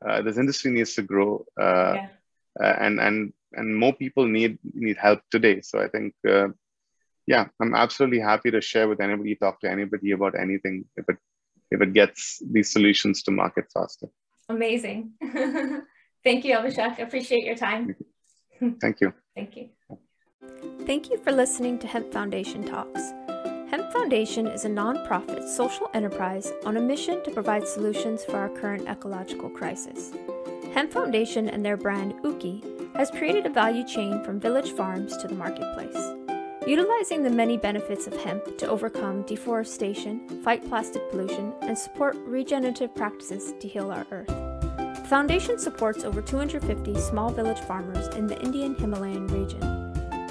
uh, 0.07 0.23
this 0.23 0.39
industry 0.39 0.71
needs 0.71 0.95
to 0.95 1.03
grow 1.03 1.45
uh, 1.61 1.95
yeah. 1.95 2.09
Uh, 2.59 2.77
and 2.81 3.01
and 3.01 3.33
and 3.53 3.77
more 3.77 3.93
people 3.93 4.27
need 4.27 4.59
need 4.75 4.97
help 4.97 5.21
today. 5.31 5.61
So 5.61 5.79
i 5.81 5.89
think 5.89 6.15
uh, 6.29 6.49
yeah 7.27 7.47
i'm 7.61 7.75
absolutely 7.75 8.19
happy 8.19 8.51
to 8.51 8.61
share 8.61 8.89
with 8.89 9.01
anybody 9.01 9.37
talk 9.37 9.61
to 9.61 9.71
anybody 9.71 10.11
about 10.11 10.35
anything 10.39 10.85
if 10.97 11.05
it 11.09 11.17
if 11.71 11.81
it 11.81 11.93
gets 11.93 12.43
these 12.51 12.71
solutions 12.71 13.23
to 13.23 13.31
market 13.31 13.67
faster. 13.73 14.09
Amazing. 14.49 15.13
Thank 16.25 16.45
you 16.45 16.57
abhishek. 16.57 16.99
Appreciate 16.99 17.45
your 17.45 17.57
time. 17.57 17.95
Thank 18.81 19.01
you. 19.01 19.13
Thank 19.37 19.57
you. 19.57 19.69
Thank 20.85 21.11
you. 21.11 21.17
For 21.19 21.33
listening 21.33 21.79
to 21.79 21.87
hemp 21.87 22.13
foundation 22.13 22.65
talks. 22.65 23.01
Hemp 23.01 23.30
Foundation 24.11 24.49
is 24.49 24.65
a 24.65 24.69
nonprofit 24.69 25.47
social 25.47 25.89
enterprise 25.95 26.53
on 26.65 26.77
a 26.77 26.81
mission 26.81 27.23
to 27.23 27.31
provide 27.31 27.65
solutions 27.65 28.25
for 28.25 28.39
our 28.39 28.49
current 28.49 28.89
ecological 28.89 29.49
crisis. 29.49 30.11
Hemp 30.75 30.91
Foundation 30.91 31.49
and 31.49 31.65
their 31.65 31.77
brand 31.77 32.15
Ukhi 32.25 32.97
has 32.97 33.09
created 33.13 33.47
a 33.47 33.51
value 33.51 33.87
chain 33.87 34.25
from 34.25 34.41
village 34.41 34.73
farms 34.73 35.17
to 35.19 35.29
the 35.29 35.37
marketplace. 35.37 35.97
Utilizing 36.67 37.23
the 37.23 37.31
many 37.31 37.57
benefits 37.57 38.09
of 38.09 38.21
hemp 38.25 38.59
to 38.59 38.69
overcome 38.69 39.23
deforestation, 39.27 40.29
fight 40.43 40.69
plastic 40.69 41.09
pollution, 41.13 41.55
and 41.63 41.79
support 41.79 42.17
regenerative 42.25 42.93
practices 42.97 43.55
to 43.61 43.69
heal 43.69 43.93
our 43.93 44.05
earth. 44.11 44.27
The 44.27 45.07
foundation 45.09 45.57
supports 45.57 46.03
over 46.03 46.21
250 46.21 46.99
small 46.99 47.31
village 47.31 47.61
farmers 47.61 48.09
in 48.17 48.27
the 48.27 48.43
Indian 48.43 48.75
Himalayan 48.75 49.29
region 49.29 49.80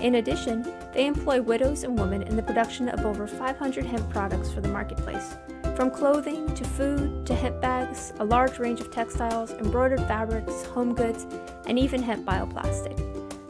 in 0.02 0.16
addition, 0.16 0.66
they 0.94 1.06
employ 1.06 1.42
widows 1.42 1.84
and 1.84 2.00
women 2.00 2.24
in 2.24 2.36
the 2.36 2.44
production 2.44 2.90
of 2.90 3.06
over 3.06 3.28
500 3.28 3.86
hemp 3.86 4.10
products 4.10 4.52
for 4.52 4.62
the 4.62 4.70
marketplace. 4.70 5.36
From 5.76 5.92
clothing 5.92 6.54
to 6.56 6.64
food 6.64 7.26
to 7.26 7.34
hemp 7.34 7.62
bags, 7.62 8.14
a 8.20 8.26
large 8.26 8.60
range 8.60 8.82
of 8.82 8.92
textiles, 8.92 9.52
embroidered 9.52 10.02
fabrics, 10.02 10.66
home 10.66 10.94
goods, 10.94 11.26
and 11.68 11.78
even 11.80 12.04
hemp 12.04 12.26
bioplastic. 12.26 12.98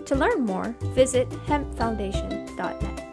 To 0.06 0.16
learn 0.16 0.46
more, 0.46 0.76
visit 0.96 1.30
hempfoundation.net. 1.30 3.09